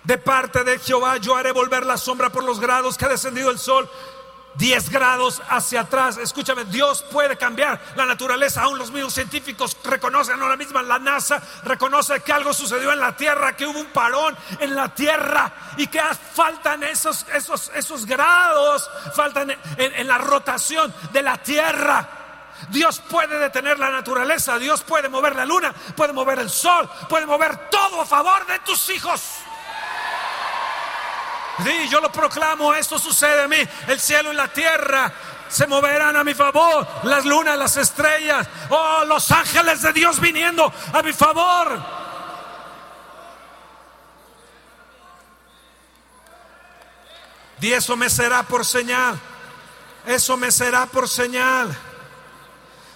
[0.04, 3.52] De parte de Jehová yo haré volver la sombra por los grados que ha descendido
[3.52, 3.90] el sol.
[4.56, 6.18] 10 grados hacia atrás.
[6.18, 8.64] Escúchame, Dios puede cambiar la naturaleza.
[8.64, 13.16] Aún los mismos científicos reconocen ahora mismo, la NASA reconoce que algo sucedió en la
[13.16, 16.02] Tierra, que hubo un parón en la Tierra y que
[16.34, 22.10] faltan esos, esos, esos grados, faltan en la rotación de la Tierra.
[22.70, 27.26] Dios puede detener la naturaleza, Dios puede mover la luna, puede mover el sol, puede
[27.26, 29.22] mover todo a favor de tus hijos.
[31.64, 33.58] Sí, yo lo proclamo, esto sucede a mí.
[33.88, 35.12] El cielo y la tierra
[35.48, 36.88] se moverán a mi favor.
[37.04, 38.48] Las lunas, las estrellas.
[38.70, 42.02] Oh, los ángeles de Dios viniendo a mi favor.
[47.62, 49.20] Y eso me será por señal.
[50.06, 51.78] Eso me será por señal.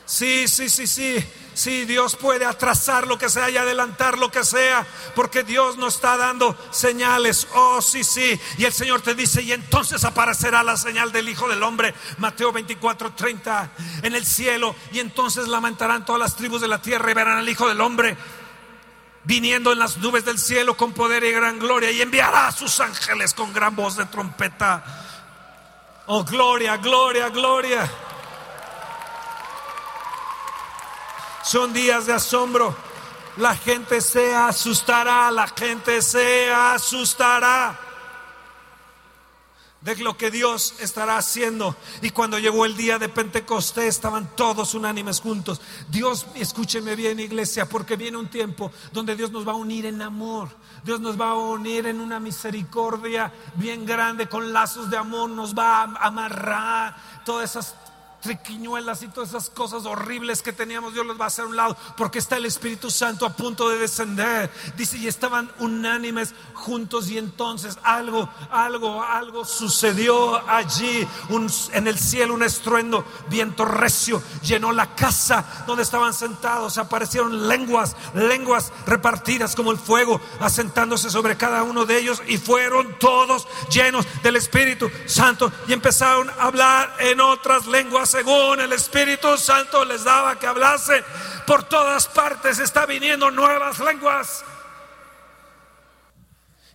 [0.06, 1.32] Sí, sí, sí, sí.
[1.56, 5.96] Sí, Dios puede atrasar lo que sea y adelantar lo que sea, porque Dios nos
[5.96, 7.48] está dando señales.
[7.56, 8.40] Oh, sí, sí.
[8.58, 12.52] Y el Señor te dice, y entonces aparecerá la señal del Hijo del Hombre, Mateo
[12.52, 13.72] 24, 30,
[14.04, 14.76] en el cielo.
[14.92, 18.18] Y entonces lamentarán todas las tribus de la tierra y verán al Hijo del Hombre
[19.24, 22.80] viniendo en las nubes del cielo con poder y gran gloria y enviará a sus
[22.80, 24.84] ángeles con gran voz de trompeta.
[26.08, 27.90] Oh, gloria, gloria, gloria.
[31.46, 32.76] Son días de asombro.
[33.38, 37.80] La gente se asustará, la gente se asustará
[39.86, 41.76] de lo que Dios estará haciendo.
[42.02, 45.62] Y cuando llegó el día de Pentecostés estaban todos unánimes juntos.
[45.90, 50.02] Dios, escúcheme bien iglesia, porque viene un tiempo donde Dios nos va a unir en
[50.02, 50.50] amor.
[50.84, 55.54] Dios nos va a unir en una misericordia bien grande, con lazos de amor, nos
[55.54, 57.76] va a amarrar todas esas
[58.26, 61.56] triquiñuelas y todas esas cosas horribles que teníamos, Dios los va a hacer a un
[61.56, 64.50] lado, porque está el Espíritu Santo a punto de descender.
[64.76, 71.08] Dice, y estaban unánimes juntos y entonces algo, algo, algo sucedió allí,
[71.74, 77.96] en el cielo un estruendo, viento recio, llenó la casa donde estaban sentados, aparecieron lenguas,
[78.16, 84.08] lenguas repartidas como el fuego, asentándose sobre cada uno de ellos y fueron todos llenos
[84.24, 90.06] del Espíritu Santo y empezaron a hablar en otras lenguas según el Espíritu Santo les
[90.06, 91.04] daba que hablase.
[91.46, 94.46] Por todas partes está viniendo nuevas lenguas.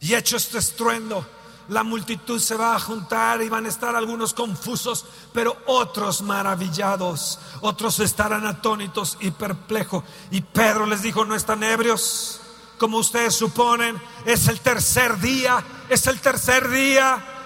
[0.01, 1.27] Y hecho este estruendo,
[1.69, 7.39] la multitud se va a juntar y van a estar algunos confusos, pero otros maravillados,
[7.63, 10.05] otros estarán atónitos y perplejos.
[10.31, 12.43] Y Pedro les dijo, no están ebrios,
[12.77, 17.40] como ustedes suponen, es el tercer día, es el tercer día.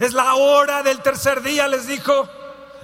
[0.00, 2.26] Es la hora del tercer día, les dijo.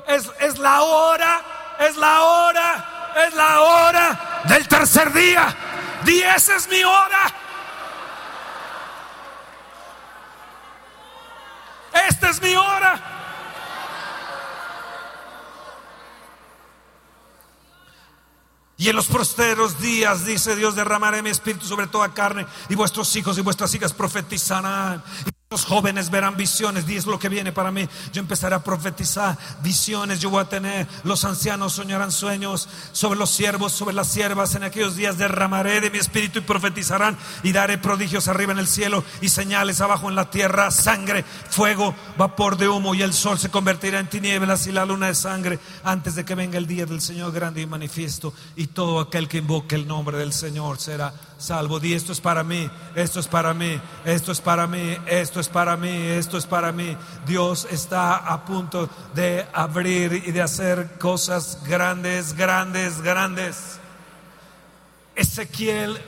[0.06, 1.40] Es, es la hora,
[1.80, 5.56] es la hora, es la hora del tercer día.
[6.04, 7.34] Diez es mi hora.
[12.06, 13.00] Esta es mi hora.
[18.76, 23.16] Y en los posteros días, dice Dios, derramaré mi espíritu sobre toda carne y vuestros
[23.16, 25.02] hijos y vuestras hijas profetizarán.
[25.56, 27.88] Los jóvenes verán visiones, y es lo que viene para mí.
[28.12, 33.30] Yo empezaré a profetizar visiones, yo voy a tener, los ancianos soñarán sueños sobre los
[33.30, 34.54] siervos, sobre las siervas.
[34.54, 38.66] En aquellos días derramaré de mi espíritu y profetizarán y daré prodigios arriba en el
[38.66, 43.38] cielo y señales abajo en la tierra, sangre, fuego, vapor de humo y el sol
[43.38, 46.84] se convertirá en tinieblas y la luna de sangre antes de que venga el día
[46.84, 51.14] del Señor grande y manifiesto y todo aquel que invoque el nombre del Señor será
[51.38, 51.78] salvo.
[51.80, 55.48] Di esto es para mí, esto es para mí, esto es para mí, esto es
[55.48, 56.96] para mí, esto es para mí.
[57.26, 63.78] Dios está a punto de abrir y de hacer cosas grandes, grandes, grandes.
[65.14, 65.98] Ezequiel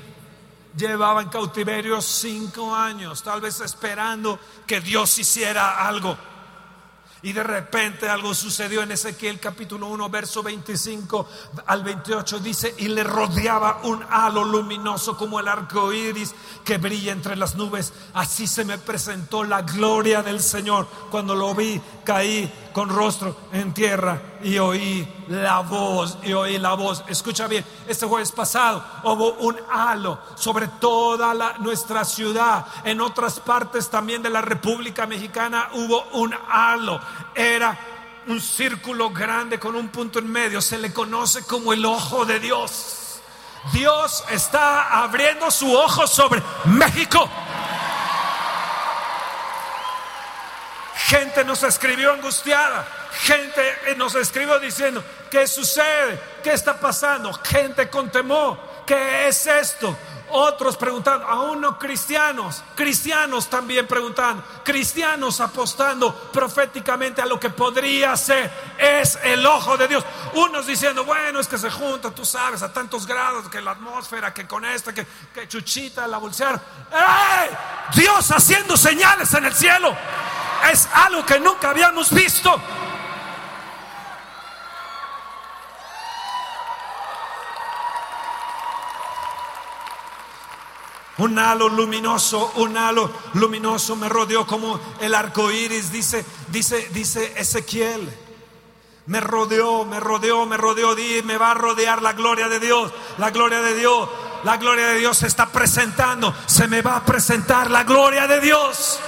[0.76, 6.16] llevaba en cautiverio cinco años, tal vez esperando que Dios hiciera algo.
[7.22, 11.28] Y de repente algo sucedió en Ezequiel capítulo 1, verso 25
[11.66, 12.38] al 28.
[12.38, 17.56] Dice: Y le rodeaba un halo luminoso como el arco iris que brilla entre las
[17.56, 17.92] nubes.
[18.14, 20.86] Así se me presentó la gloria del Señor.
[21.10, 26.74] Cuando lo vi, caí con rostro en tierra y oí la voz, y oí la
[26.74, 27.04] voz.
[27.08, 32.66] Escucha bien, este jueves pasado hubo un halo sobre toda nuestra ciudad.
[32.84, 37.00] En otras partes también de la República Mexicana hubo un halo.
[37.34, 37.78] Era
[38.26, 40.60] un círculo grande con un punto en medio.
[40.60, 43.20] Se le conoce como el ojo de Dios.
[43.72, 47.28] Dios está abriendo su ojo sobre México.
[51.08, 52.86] Gente nos escribió angustiada.
[53.22, 53.62] Gente
[53.96, 56.20] nos escribió diciendo, ¿qué sucede?
[56.44, 57.32] ¿Qué está pasando?
[57.32, 58.58] Gente con temor.
[58.84, 59.96] ¿Qué es esto?
[60.30, 68.14] Otros preguntando, aún no cristianos, cristianos también preguntando, cristianos apostando proféticamente a lo que podría
[68.14, 70.04] ser, es el ojo de Dios.
[70.34, 74.34] Unos diciendo, bueno, es que se junta, tú sabes, a tantos grados, que la atmósfera,
[74.34, 75.06] que con esta, que,
[75.48, 76.60] chuchita, la bolsear.
[77.94, 79.96] Dios haciendo señales en el cielo
[80.70, 82.60] es algo que nunca habíamos visto.
[91.18, 97.34] Un halo luminoso, un halo luminoso me rodeó como el arco iris, dice, dice, dice
[97.36, 98.08] Ezequiel.
[99.06, 102.92] Me rodeó, me rodeó, me rodeó, di, me va a rodear la gloria de Dios,
[103.16, 104.08] la gloria de Dios,
[104.44, 108.40] la gloria de Dios se está presentando, se me va a presentar la gloria de
[108.40, 109.00] Dios.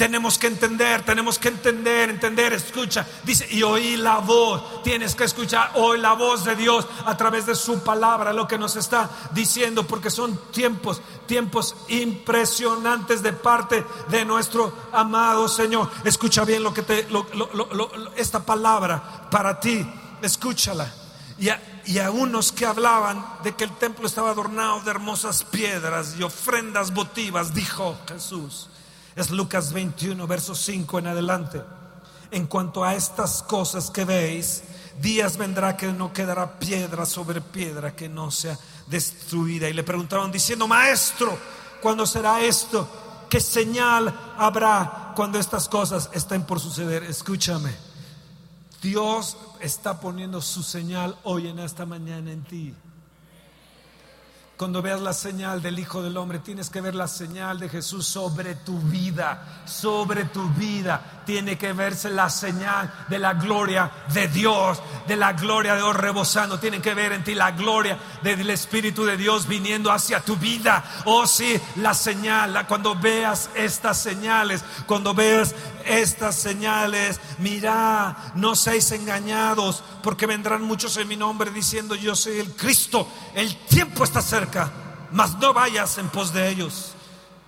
[0.00, 3.06] Tenemos que entender, tenemos que entender, entender, escucha.
[3.22, 4.82] Dice, y oí la voz.
[4.82, 8.56] Tienes que escuchar hoy la voz de Dios a través de su palabra, lo que
[8.56, 15.90] nos está diciendo, porque son tiempos, tiempos impresionantes de parte de nuestro amado Señor.
[16.02, 17.06] Escucha bien lo que te,
[18.16, 19.86] esta palabra para ti,
[20.22, 20.90] escúchala.
[21.84, 26.22] Y a unos que hablaban de que el templo estaba adornado de hermosas piedras y
[26.22, 28.70] ofrendas votivas, dijo Jesús
[29.16, 31.62] es Lucas 21, verso 5 en adelante.
[32.30, 34.62] En cuanto a estas cosas que veis,
[35.00, 39.68] días vendrá que no quedará piedra sobre piedra que no sea destruida.
[39.68, 41.36] Y le preguntaron diciendo, maestro,
[41.80, 42.88] ¿cuándo será esto?
[43.28, 47.04] ¿Qué señal habrá cuando estas cosas estén por suceder?
[47.04, 47.74] Escúchame,
[48.82, 52.74] Dios está poniendo su señal hoy en esta mañana en ti.
[54.60, 58.06] Cuando veas la señal del Hijo del Hombre, tienes que ver la señal de Jesús
[58.06, 61.22] sobre tu vida, sobre tu vida.
[61.24, 65.96] Tiene que verse la señal de la gloria de Dios, de la gloria de Dios
[65.96, 66.60] rebosando.
[66.60, 70.84] Tiene que ver en ti la gloria del Espíritu de Dios viniendo hacia tu vida.
[71.06, 75.54] Oh sí, la señal, cuando veas estas señales, cuando veas
[75.86, 82.38] estas señales, mira, no seáis engañados, porque vendrán muchos en mi nombre diciendo yo soy
[82.38, 83.08] el Cristo.
[83.34, 84.49] El tiempo está cerca,
[85.12, 86.94] mas no vayas en pos de ellos.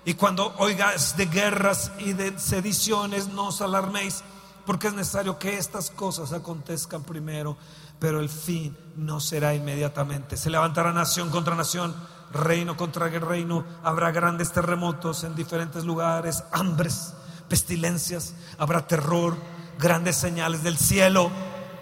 [0.04, 4.24] Y cuando oigas de guerras y de sediciones, no os alarméis,
[4.66, 7.56] porque es necesario que estas cosas acontezcan primero,
[7.98, 10.36] pero el fin no será inmediatamente.
[10.36, 11.94] Se levantará nación contra nación,
[12.32, 17.14] reino contra reino, habrá grandes terremotos en diferentes lugares, hambres,
[17.48, 19.36] pestilencias, habrá terror,
[19.78, 21.30] grandes señales del cielo,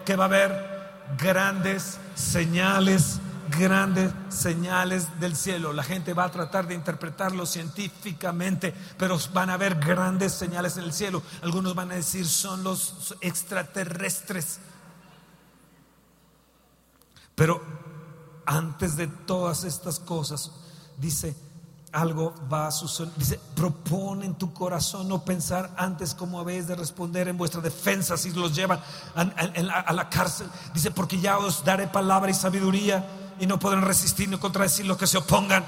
[0.04, 0.80] que va a haber
[1.18, 3.20] grandes señales,
[3.50, 5.72] grandes señales del cielo.
[5.72, 10.84] La gente va a tratar de interpretarlo científicamente, pero van a haber grandes señales en
[10.84, 11.22] el cielo.
[11.42, 14.60] Algunos van a decir son los extraterrestres.
[17.34, 17.62] Pero
[18.46, 20.50] antes de todas estas cosas,
[20.98, 21.34] dice,
[21.92, 23.12] algo va a suceder.
[23.16, 28.16] Dice, propone en tu corazón no pensar antes cómo habéis de responder en vuestra defensa
[28.16, 28.80] si los llevan
[29.14, 30.48] a, la, cárcel.
[30.74, 33.04] Dice, porque ya os daré palabra y sabiduría
[33.40, 35.64] y no podrán resistir ni contradecir los que se opongan.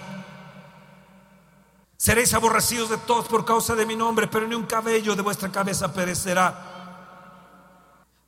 [1.96, 5.50] Seréis aborrecidos de todos por causa de mi nombre, pero ni un cabello de vuestra
[5.50, 6.68] cabeza perecerá.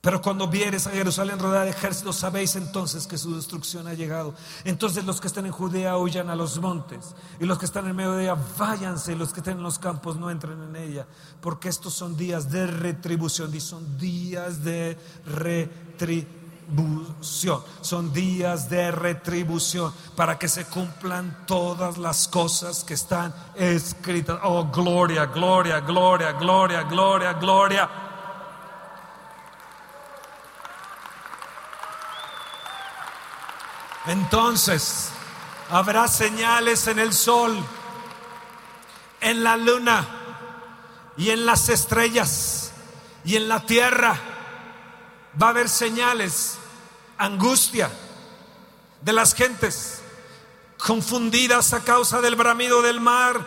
[0.05, 4.35] Pero cuando vieres a Jerusalén rodeada de ejércitos, sabéis entonces que su destrucción ha llegado.
[4.63, 7.95] Entonces los que están en Judea huyan a los montes, y los que están en
[7.95, 11.07] medio de ella váyanse, y los que estén en los campos no entren en ella,
[11.41, 14.97] porque estos son días de retribución, y son días de
[16.67, 24.39] retribución, son días de retribución, para que se cumplan todas las cosas que están escritas.
[24.43, 27.89] Oh, gloria, gloria, gloria, gloria, gloria, gloria.
[34.07, 35.09] Entonces
[35.71, 37.57] habrá señales en el sol,
[39.19, 40.05] en la luna
[41.17, 42.71] y en las estrellas
[43.23, 44.34] y en la tierra.
[45.41, 46.57] Va a haber señales,
[47.17, 47.89] angustia
[49.01, 50.01] de las gentes
[50.77, 53.45] confundidas a causa del bramido del mar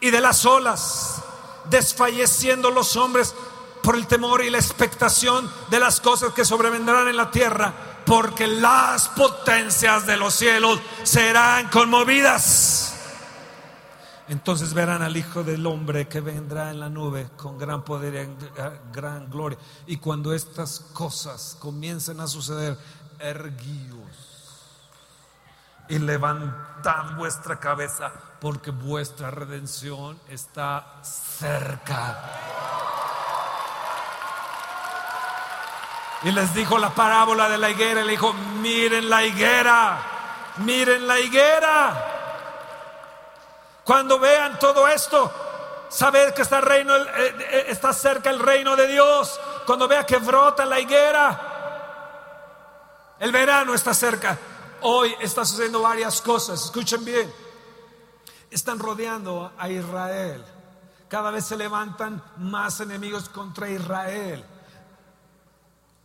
[0.00, 1.22] y de las olas,
[1.70, 3.34] desfalleciendo los hombres
[3.82, 7.72] por el temor y la expectación de las cosas que sobrevendrán en la tierra
[8.04, 12.87] porque las potencias de los cielos serán conmovidas.
[14.28, 18.92] Entonces verán al Hijo del Hombre que vendrá en la nube con gran poder y
[18.92, 19.58] gran gloria.
[19.86, 22.76] Y cuando estas cosas comiencen a suceder,
[23.18, 24.28] erguíos
[25.88, 32.18] y levantad vuestra cabeza, porque vuestra redención está cerca.
[36.24, 38.02] Y les dijo la parábola de la higuera.
[38.02, 39.98] Le dijo, miren la higuera,
[40.58, 42.07] miren la higuera.
[43.88, 45.32] Cuando vean todo esto,
[45.88, 49.40] sabed que está, reino, eh, eh, está cerca el reino de Dios.
[49.64, 51.40] Cuando vea que brota la higuera,
[53.18, 54.38] el verano está cerca.
[54.82, 56.66] Hoy está sucediendo varias cosas.
[56.66, 57.32] Escuchen bien.
[58.50, 60.44] Están rodeando a Israel.
[61.08, 64.44] Cada vez se levantan más enemigos contra Israel.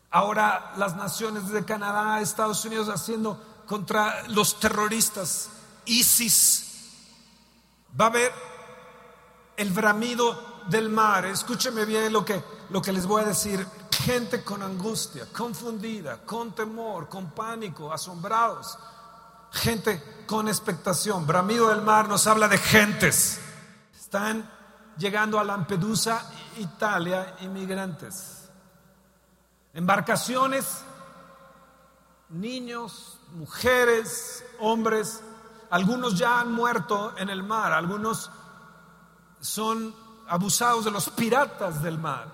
[0.10, 5.50] Ahora las naciones de Canadá, Estados Unidos haciendo contra los terroristas,
[5.84, 6.63] ISIS.
[8.00, 8.32] Va a haber
[9.58, 11.26] el bramido del mar.
[11.26, 13.66] Escúcheme bien lo que, lo que les voy a decir.
[13.92, 18.78] Gente con angustia, confundida, con temor, con pánico, asombrados.
[19.52, 21.26] Gente con expectación.
[21.26, 23.40] Bramido del mar nos habla de gentes.
[23.96, 24.50] Están
[24.98, 28.44] llegando a Lampedusa, Italia, inmigrantes
[29.74, 30.84] embarcaciones,
[32.30, 35.22] niños, mujeres, hombres,
[35.74, 38.30] algunos ya han muerto en el mar, algunos
[39.42, 39.96] son
[40.28, 42.28] abusados de los piratas del mar.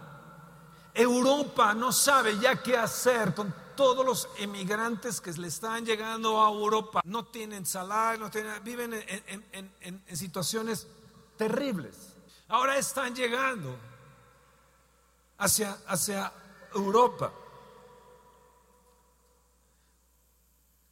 [0.94, 6.50] Europa no sabe ya qué hacer con todos los emigrantes que le están llegando a
[6.50, 7.00] Europa.
[7.06, 10.86] No tienen salario, no tienen, viven en, en situaciones
[11.38, 12.14] terribles.
[12.50, 13.74] Ahora están llegando
[15.38, 16.34] hacia, hacia
[16.76, 17.32] Europa.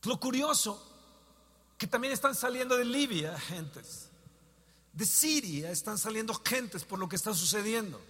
[0.03, 0.86] Lo curioso,
[1.77, 4.09] que también están saliendo de Libia gentes.
[4.93, 8.01] De Siria están saliendo gentes por lo que está sucediendo.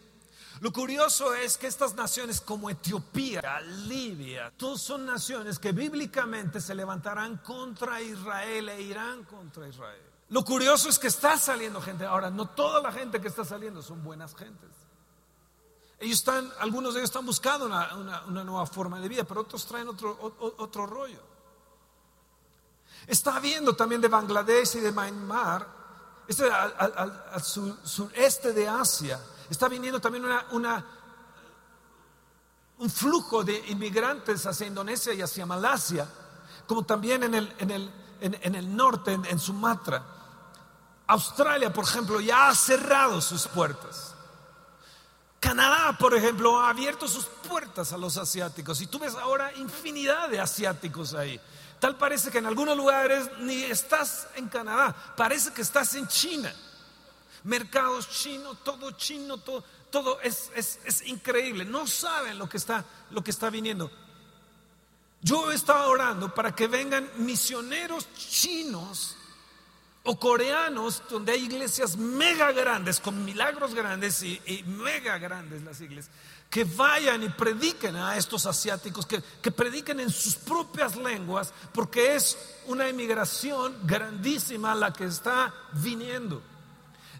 [0.60, 6.74] Lo curioso es que estas naciones como Etiopía, Libia, todas son naciones que bíblicamente se
[6.74, 10.02] levantarán contra Israel e irán contra Israel.
[10.30, 12.06] Lo curioso es que está saliendo gente.
[12.06, 14.70] Ahora, no toda la gente que está saliendo son buenas gentes.
[16.00, 19.88] Ellos están, algunos de ellos están buscando una, nueva forma de vida, pero otros traen
[19.88, 20.18] otro,
[20.58, 21.22] otro, rollo.
[23.08, 25.66] Está habiendo también de Bangladesh y de Myanmar,
[26.28, 29.18] este, al, sureste de Asia,
[29.50, 30.86] está viniendo también una,
[32.80, 36.06] un flujo de inmigrantes hacia Indonesia y hacia Malasia,
[36.68, 40.04] como también en el, en el, en, el norte, en Sumatra.
[41.08, 44.17] Australia, por ejemplo, ya ha cerrado sus puertas.
[45.40, 50.30] Canadá, por ejemplo, ha abierto sus puertas a los asiáticos y tú ves ahora infinidad
[50.30, 51.40] de asiáticos ahí.
[51.80, 56.54] Tal parece que en algunos lugares ni estás en Canadá, parece que estás en China.
[57.44, 61.66] Mercados chinos, todo chino, todo, todo es, es, increíble.
[61.66, 63.92] No saben lo que, está, lo que está viniendo.
[65.22, 69.16] Yo he estado orando para que vengan misioneros chinos
[70.10, 76.16] O coreanos, donde hay iglesias mega grandes, con milagros grandes y, mega grandes las iglesias,
[76.50, 82.16] que vayan y prediquen a estos asiáticos, que, que prediquen en sus propias lenguas, porque
[82.16, 82.38] es
[82.68, 86.42] una emigración grandísima la que está viniendo.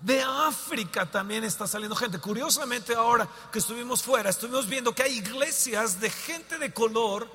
[0.02, 2.20] De África también está saliendo gente.
[2.20, 7.28] Curiosamente ahora que estuvimos fuera, estuvimos viendo que hay iglesias de gente de color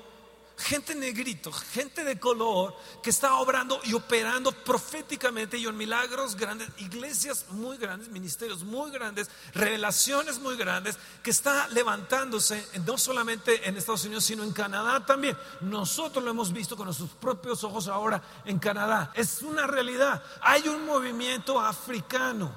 [0.57, 6.69] gente negrito, gente de color que está obrando y operando proféticamente y en milagros grandes,
[6.77, 13.77] iglesias muy grandes, ministerios muy grandes, revelaciones muy grandes, que está levantándose no solamente en
[13.77, 15.37] Estados Unidos, sino en Canadá también.
[15.61, 19.11] Nosotros lo hemos visto con nuestros propios ojos ahora en Canadá.
[19.15, 20.23] Es una realidad.
[20.41, 22.51] Hay un movimiento africano,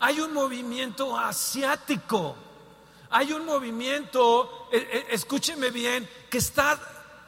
[0.00, 2.36] hay un movimiento asiático.
[3.14, 6.80] Hay un movimiento, eh, eh, escúcheme bien, que está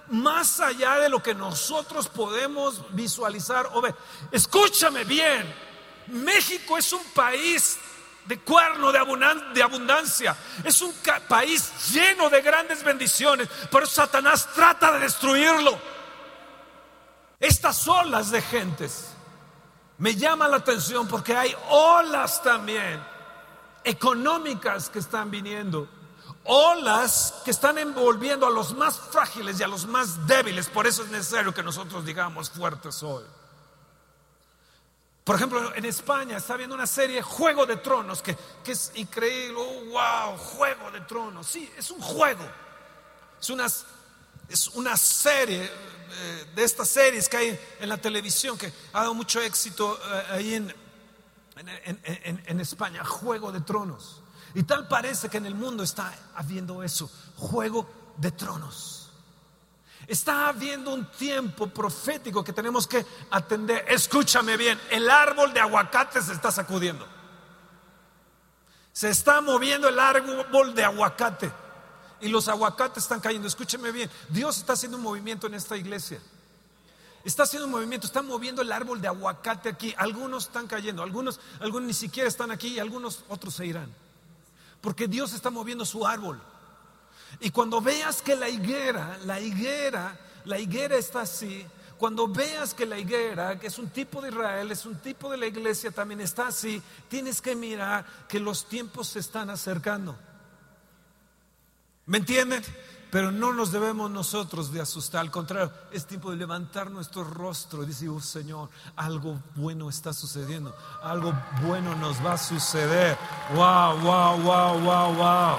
[0.08, 3.94] más allá de lo que nosotros podemos visualizar o ver.
[4.30, 5.52] Escúchame bien,
[6.08, 7.78] México es un país
[8.26, 10.36] de cuerno, de abundancia.
[10.62, 10.94] Es un
[11.28, 15.78] país lleno de grandes bendiciones, pero Satanás trata de destruirlo.
[17.38, 19.10] Estas olas de gentes
[19.98, 23.02] me llaman la atención porque hay olas también
[23.84, 25.88] económicas que están viniendo
[26.44, 30.68] olas que están envolviendo a los más frágiles y a los más débiles.
[30.68, 33.24] Por eso es necesario que nosotros digamos fuertes hoy.
[35.24, 38.36] Por ejemplo, en España está viendo una serie Juego de Tronos que,
[38.66, 39.58] es increíble.
[39.58, 41.46] Oh, wow, Juego de Tronos.
[41.46, 42.44] Sí, es un juego.
[43.40, 48.70] Es una, es una serie eh, de estas series que hay en la televisión que
[48.92, 50.74] ha dado mucho éxito eh, ahí en,
[51.56, 53.02] en España.
[53.02, 54.23] Juego de Tronos.
[54.54, 59.10] Y tal parece que en el mundo está habiendo eso, juego de tronos.
[60.06, 63.84] Está habiendo un tiempo profético que tenemos que atender.
[63.88, 67.06] Escúchame bien, el árbol de aguacate se está sacudiendo.
[68.92, 71.50] Se está moviendo el árbol de aguacate.
[72.20, 73.48] Y los aguacates están cayendo.
[73.48, 76.20] Escúcheme bien, Dios está haciendo un movimiento en esta iglesia.
[77.24, 79.94] Está haciendo un movimiento, está moviendo el árbol de aguacate aquí.
[79.96, 83.90] Algunos están cayendo, algunos, algunos ni siquiera están aquí y algunos otros se irán.
[84.84, 86.38] Porque Dios está moviendo su árbol.
[87.40, 90.14] Y cuando veas que la higuera, la higuera,
[90.44, 91.66] la higuera está así,
[91.96, 95.38] cuando veas que la higuera, que es un tipo de Israel, es un tipo de
[95.38, 100.18] la iglesia, también está así, tienes que mirar que los tiempos se están acercando.
[102.04, 102.62] ¿Me entienden?
[103.14, 107.84] Pero no nos debemos nosotros de asustar, al contrario, es tiempo de levantar nuestro rostro
[107.84, 113.16] y decir, oh, Señor, algo bueno está sucediendo, algo bueno nos va a suceder.
[113.54, 115.58] Wow, wow, wow, wow, wow.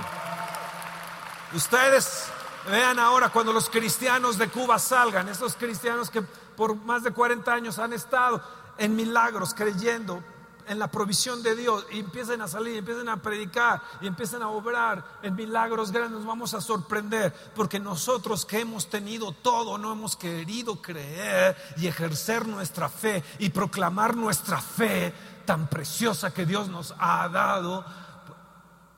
[1.53, 2.25] Ustedes
[2.69, 7.53] vean ahora cuando los cristianos de Cuba salgan, esos cristianos que por más de 40
[7.53, 8.41] años han estado
[8.77, 10.21] en milagros creyendo,
[10.67, 14.49] en la provisión de Dios y empiecen a salir, empiecen a predicar y empiecen a
[14.49, 19.91] obrar en milagros grandes, nos vamos a sorprender porque nosotros que hemos tenido todo no
[19.91, 25.13] hemos querido creer y ejercer nuestra fe y proclamar nuestra fe
[25.45, 27.85] tan preciosa que Dios nos ha dado.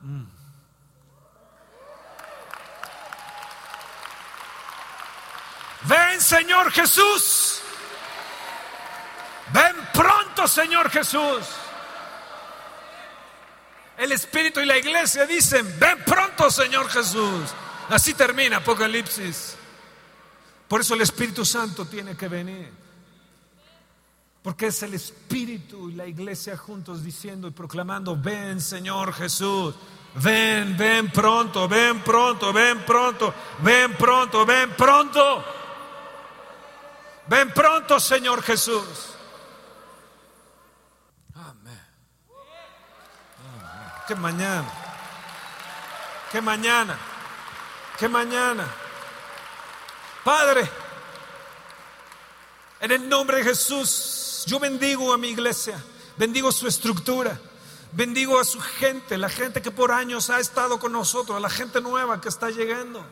[0.00, 0.24] Mm.
[5.84, 7.62] Ven Señor Jesús.
[9.52, 11.46] Ven pronto, Señor Jesús.
[13.96, 17.50] El Espíritu y la iglesia dicen, ven pronto, Señor Jesús.
[17.88, 19.56] Así termina Apocalipsis.
[20.68, 22.70] Por eso el Espíritu Santo tiene que venir.
[24.42, 29.74] Porque es el Espíritu y la iglesia juntos diciendo y proclamando, ven Señor Jesús,
[30.22, 35.44] ven, ven pronto, ven pronto, ven pronto, ven pronto, ven pronto.
[37.26, 39.17] Ven pronto Señor Jesús.
[44.08, 44.72] Que mañana,
[46.32, 46.98] que mañana,
[47.98, 48.66] que mañana.
[50.24, 50.66] Padre,
[52.80, 55.84] en el nombre de Jesús, yo bendigo a mi iglesia,
[56.16, 57.38] bendigo su estructura,
[57.92, 61.82] bendigo a su gente, la gente que por años ha estado con nosotros, la gente
[61.82, 63.04] nueva que está llegando.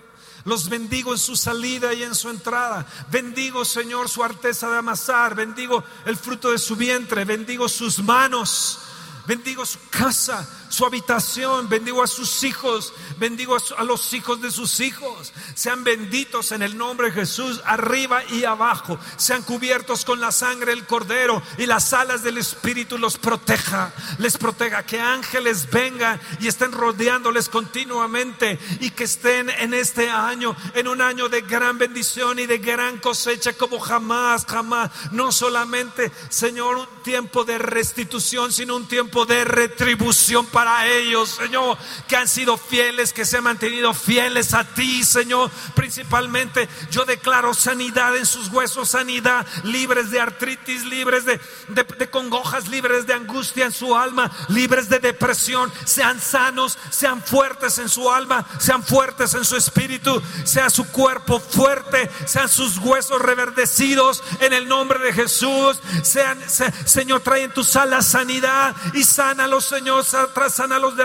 [0.45, 2.87] Los bendigo en su salida y en su entrada.
[3.11, 5.35] Bendigo, Señor, su arteza de amasar.
[5.35, 7.25] Bendigo el fruto de su vientre.
[7.25, 8.86] Bendigo sus manos
[9.27, 14.81] bendigo su casa, su habitación, bendigo a sus hijos, bendigo a los hijos de sus
[14.81, 15.33] hijos.
[15.55, 18.99] Sean benditos en el nombre de Jesús, arriba y abajo.
[19.17, 24.37] Sean cubiertos con la sangre del cordero y las alas del Espíritu los proteja, les
[24.37, 24.85] proteja.
[24.85, 31.01] Que ángeles vengan y estén rodeándoles continuamente y que estén en este año, en un
[31.01, 34.91] año de gran bendición y de gran cosecha como jamás, jamás.
[35.13, 41.79] No solamente, Señor, un tiempo de restitución, sino un tiempo de retribución para ellos, Señor,
[42.09, 45.51] que han sido fieles, que se han mantenido fieles a ti, Señor.
[45.75, 52.69] Principalmente yo declaro sanidad en sus huesos, sanidad, libres de artritis, libres de, de, congojas,
[52.69, 55.73] libres de angustia en su alma, libres de depresión.
[55.85, 61.41] Sean sanos, sean fuertes en su alma, sean fuertes en su espíritu, sea su cuerpo
[61.41, 65.79] fuerte, sean sus huesos reverdecidos en el nombre de Jesús.
[66.03, 66.39] Sean,
[66.85, 71.05] Señor, trae en tus alas sanidad y sánalos, Señor sánalos de,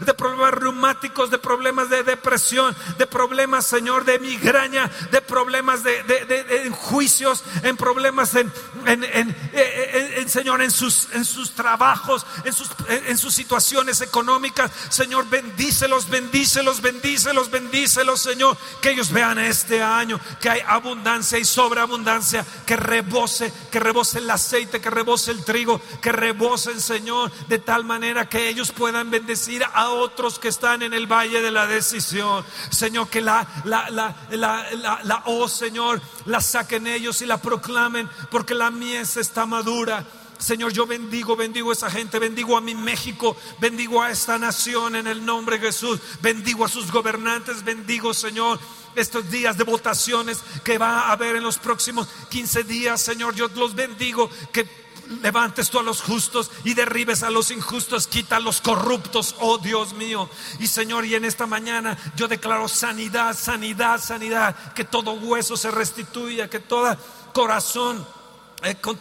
[0.00, 6.02] de problemas reumáticos, de problemas de depresión, de problemas, Señor, de migraña, de problemas de,
[6.02, 8.52] de juicios, en problemas en,
[8.86, 14.70] en, Señor, en sus, en sus trabajos, en sus, en sus situaciones económicas.
[14.88, 21.44] Señor, bendícelos, bendícelos, bendícelos, bendícelos, Señor, que ellos vean este año que hay abundancia y
[21.44, 27.13] sobreabundancia, que rebose, que rebose el aceite, que rebose el trigo, que rebose, Señor,
[27.48, 31.50] de tal manera que ellos puedan bendecir a otros que están en el valle de
[31.50, 32.44] la decisión.
[32.70, 38.08] Señor, que la, la, la, la, la, oh Señor, la saquen ellos y la proclamen,
[38.30, 40.04] porque la mies está madura.
[40.38, 44.96] Señor, yo bendigo, bendigo a esa gente, bendigo a mi México, bendigo a esta nación
[44.96, 48.58] en el nombre de Jesús, bendigo a sus gobernantes, bendigo, Señor,
[48.94, 53.48] estos días de votaciones que va a haber en los próximos 15 días, Señor, yo
[53.54, 54.83] los bendigo, que
[55.22, 59.58] levantes tú a los justos y derribes a los injustos, quita a los corruptos, oh
[59.58, 60.28] Dios mío.
[60.58, 65.70] Y Señor, y en esta mañana yo declaro sanidad, sanidad, sanidad, que todo hueso se
[65.70, 66.96] restituya, que todo
[67.32, 68.06] corazón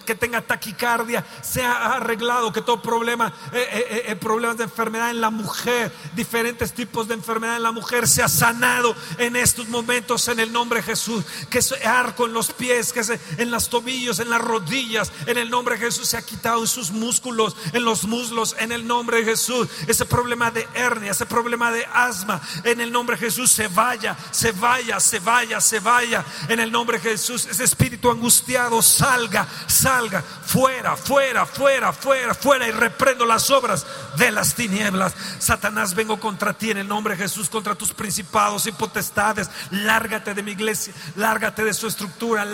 [0.05, 5.29] que tenga taquicardia sea arreglado, que todo problema, eh, eh, problemas de enfermedad en la
[5.29, 10.51] mujer, diferentes tipos de enfermedad en la mujer, sea sanado en estos momentos en el
[10.51, 11.23] nombre de Jesús.
[11.49, 15.37] Que ese arco en los pies, que ese, en las tobillos, en las rodillas, en
[15.37, 18.85] el nombre de Jesús se ha quitado en sus músculos, en los muslos, en el
[18.85, 19.67] nombre de Jesús.
[19.87, 24.17] Ese problema de hernia, ese problema de asma, en el nombre de Jesús se vaya,
[24.31, 26.25] se vaya, se vaya, se vaya.
[26.49, 32.67] En el nombre de Jesús, ese espíritu angustiado salga salga fuera, fuera, fuera, fuera, fuera
[32.67, 33.85] y reprendo las obras
[34.17, 35.13] de las tinieblas.
[35.39, 39.49] Satanás, vengo contra ti en el nombre de Jesús, contra tus principados y potestades.
[39.71, 42.45] Lárgate de mi iglesia, lárgate de su estructura,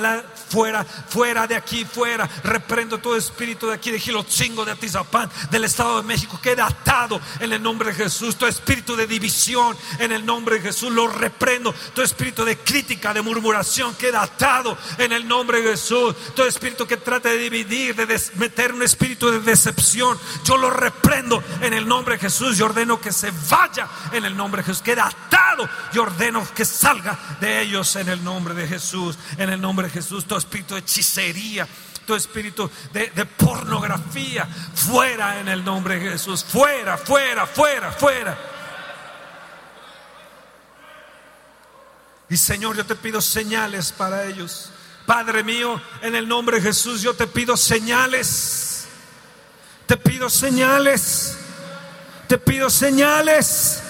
[0.49, 2.29] fuera, fuera de aquí, fuera.
[2.43, 6.39] Reprendo todo espíritu de aquí, de Gilotzingo, de Atizapán, del Estado de México.
[6.41, 8.35] Queda atado en el nombre de Jesús.
[8.35, 11.73] Todo espíritu de división en el nombre de Jesús lo reprendo.
[11.93, 16.15] Todo espíritu de crítica, de murmuración queda atado en el nombre de Jesús.
[16.35, 21.43] Todo espíritu que trate de dividir, de meter un espíritu de decepción, yo lo reprendo
[21.61, 22.59] en el nombre de Jesús.
[22.59, 25.69] Y ordeno que se vaya en el nombre de Jesús, queda atado.
[25.93, 29.93] Y ordeno que salga de ellos en el nombre de Jesús, en el nombre de
[29.93, 31.67] Jesús, todo espíritu de hechicería
[32.15, 38.37] espíritu de, pornografía, fuera en el nombre de Jesús, fuera, fuera, fuera, fuera.
[42.29, 44.71] Y Señor, yo te pido señales para ellos.
[45.09, 48.85] Padre mío, en el nombre de Jesús yo te pido señales.
[49.87, 51.35] Te pido señales.
[52.27, 53.81] Te pido señales.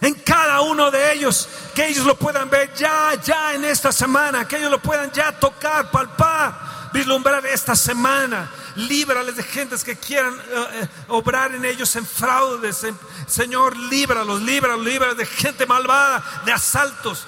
[0.00, 4.46] En cada uno de ellos, que ellos lo puedan ver ya, ya en esta semana,
[4.46, 8.48] que ellos lo puedan ya tocar, palpar, vislumbrar esta semana.
[8.76, 12.86] Líbrales de gentes que quieran eh, eh, obrar en ellos en fraudes.
[13.26, 17.26] Señor, líbralos, líbralos, líbralos de gente malvada, de asaltos,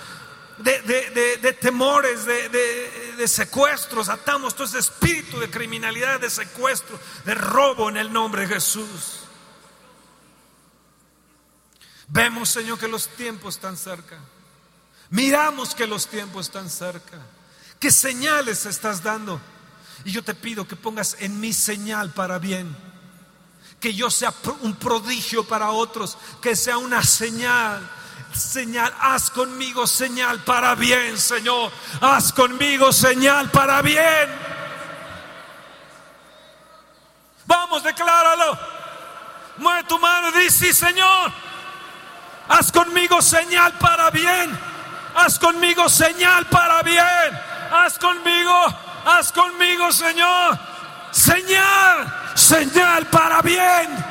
[0.62, 7.96] de, temores, de, secuestros, atamos todo ese espíritu de criminalidad, de secuestro, de robo en
[7.96, 9.20] el nombre de Jesús.
[12.08, 14.18] Vemos, Señor, que los tiempos están cerca.
[15.10, 17.18] Miramos que los tiempos están cerca.
[17.78, 19.40] ¿Qué señales estás dando?
[20.04, 22.76] Y yo te pido que pongas en mi señal para bien.
[23.78, 26.18] Que yo sea un prodigio para otros.
[26.42, 27.88] Que sea una señal
[28.32, 31.70] señal, haz conmigo señal para bien, Señor.
[32.00, 34.28] Haz conmigo señal para bien.
[37.46, 38.58] Vamos, decláralo.
[39.58, 41.32] Mueve tu mano y dice, sí, Señor.
[42.48, 44.58] Haz conmigo señal para bien.
[45.14, 47.50] Haz conmigo señal para bien.
[47.70, 48.64] Haz conmigo,
[49.04, 50.58] haz conmigo, Señor.
[51.12, 54.09] Señal señal para bien.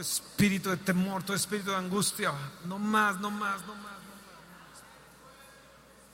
[0.00, 2.32] Tu espíritu de temor, tu espíritu de angustia,
[2.64, 3.84] no más, no más, no más.
[3.84, 4.78] no más.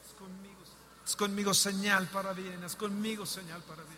[0.04, 0.60] Es conmigo,
[1.06, 3.96] es conmigo señal para bien, es conmigo señal para bien.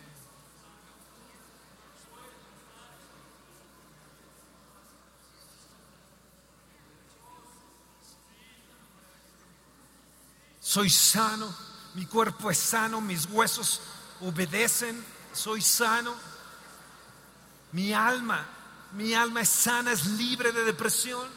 [10.59, 11.51] Soy sano,
[11.95, 13.81] mi cuerpo es sano, mis huesos
[14.21, 16.13] obedecen, soy sano.
[17.71, 18.58] Mi alma,
[18.93, 21.27] mi alma es sana, es libre de depresión.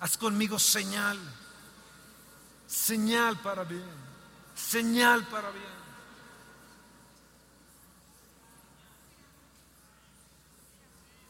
[0.00, 1.18] Haz conmigo señal,
[2.66, 3.84] señal para bien,
[4.54, 5.71] señal para bien.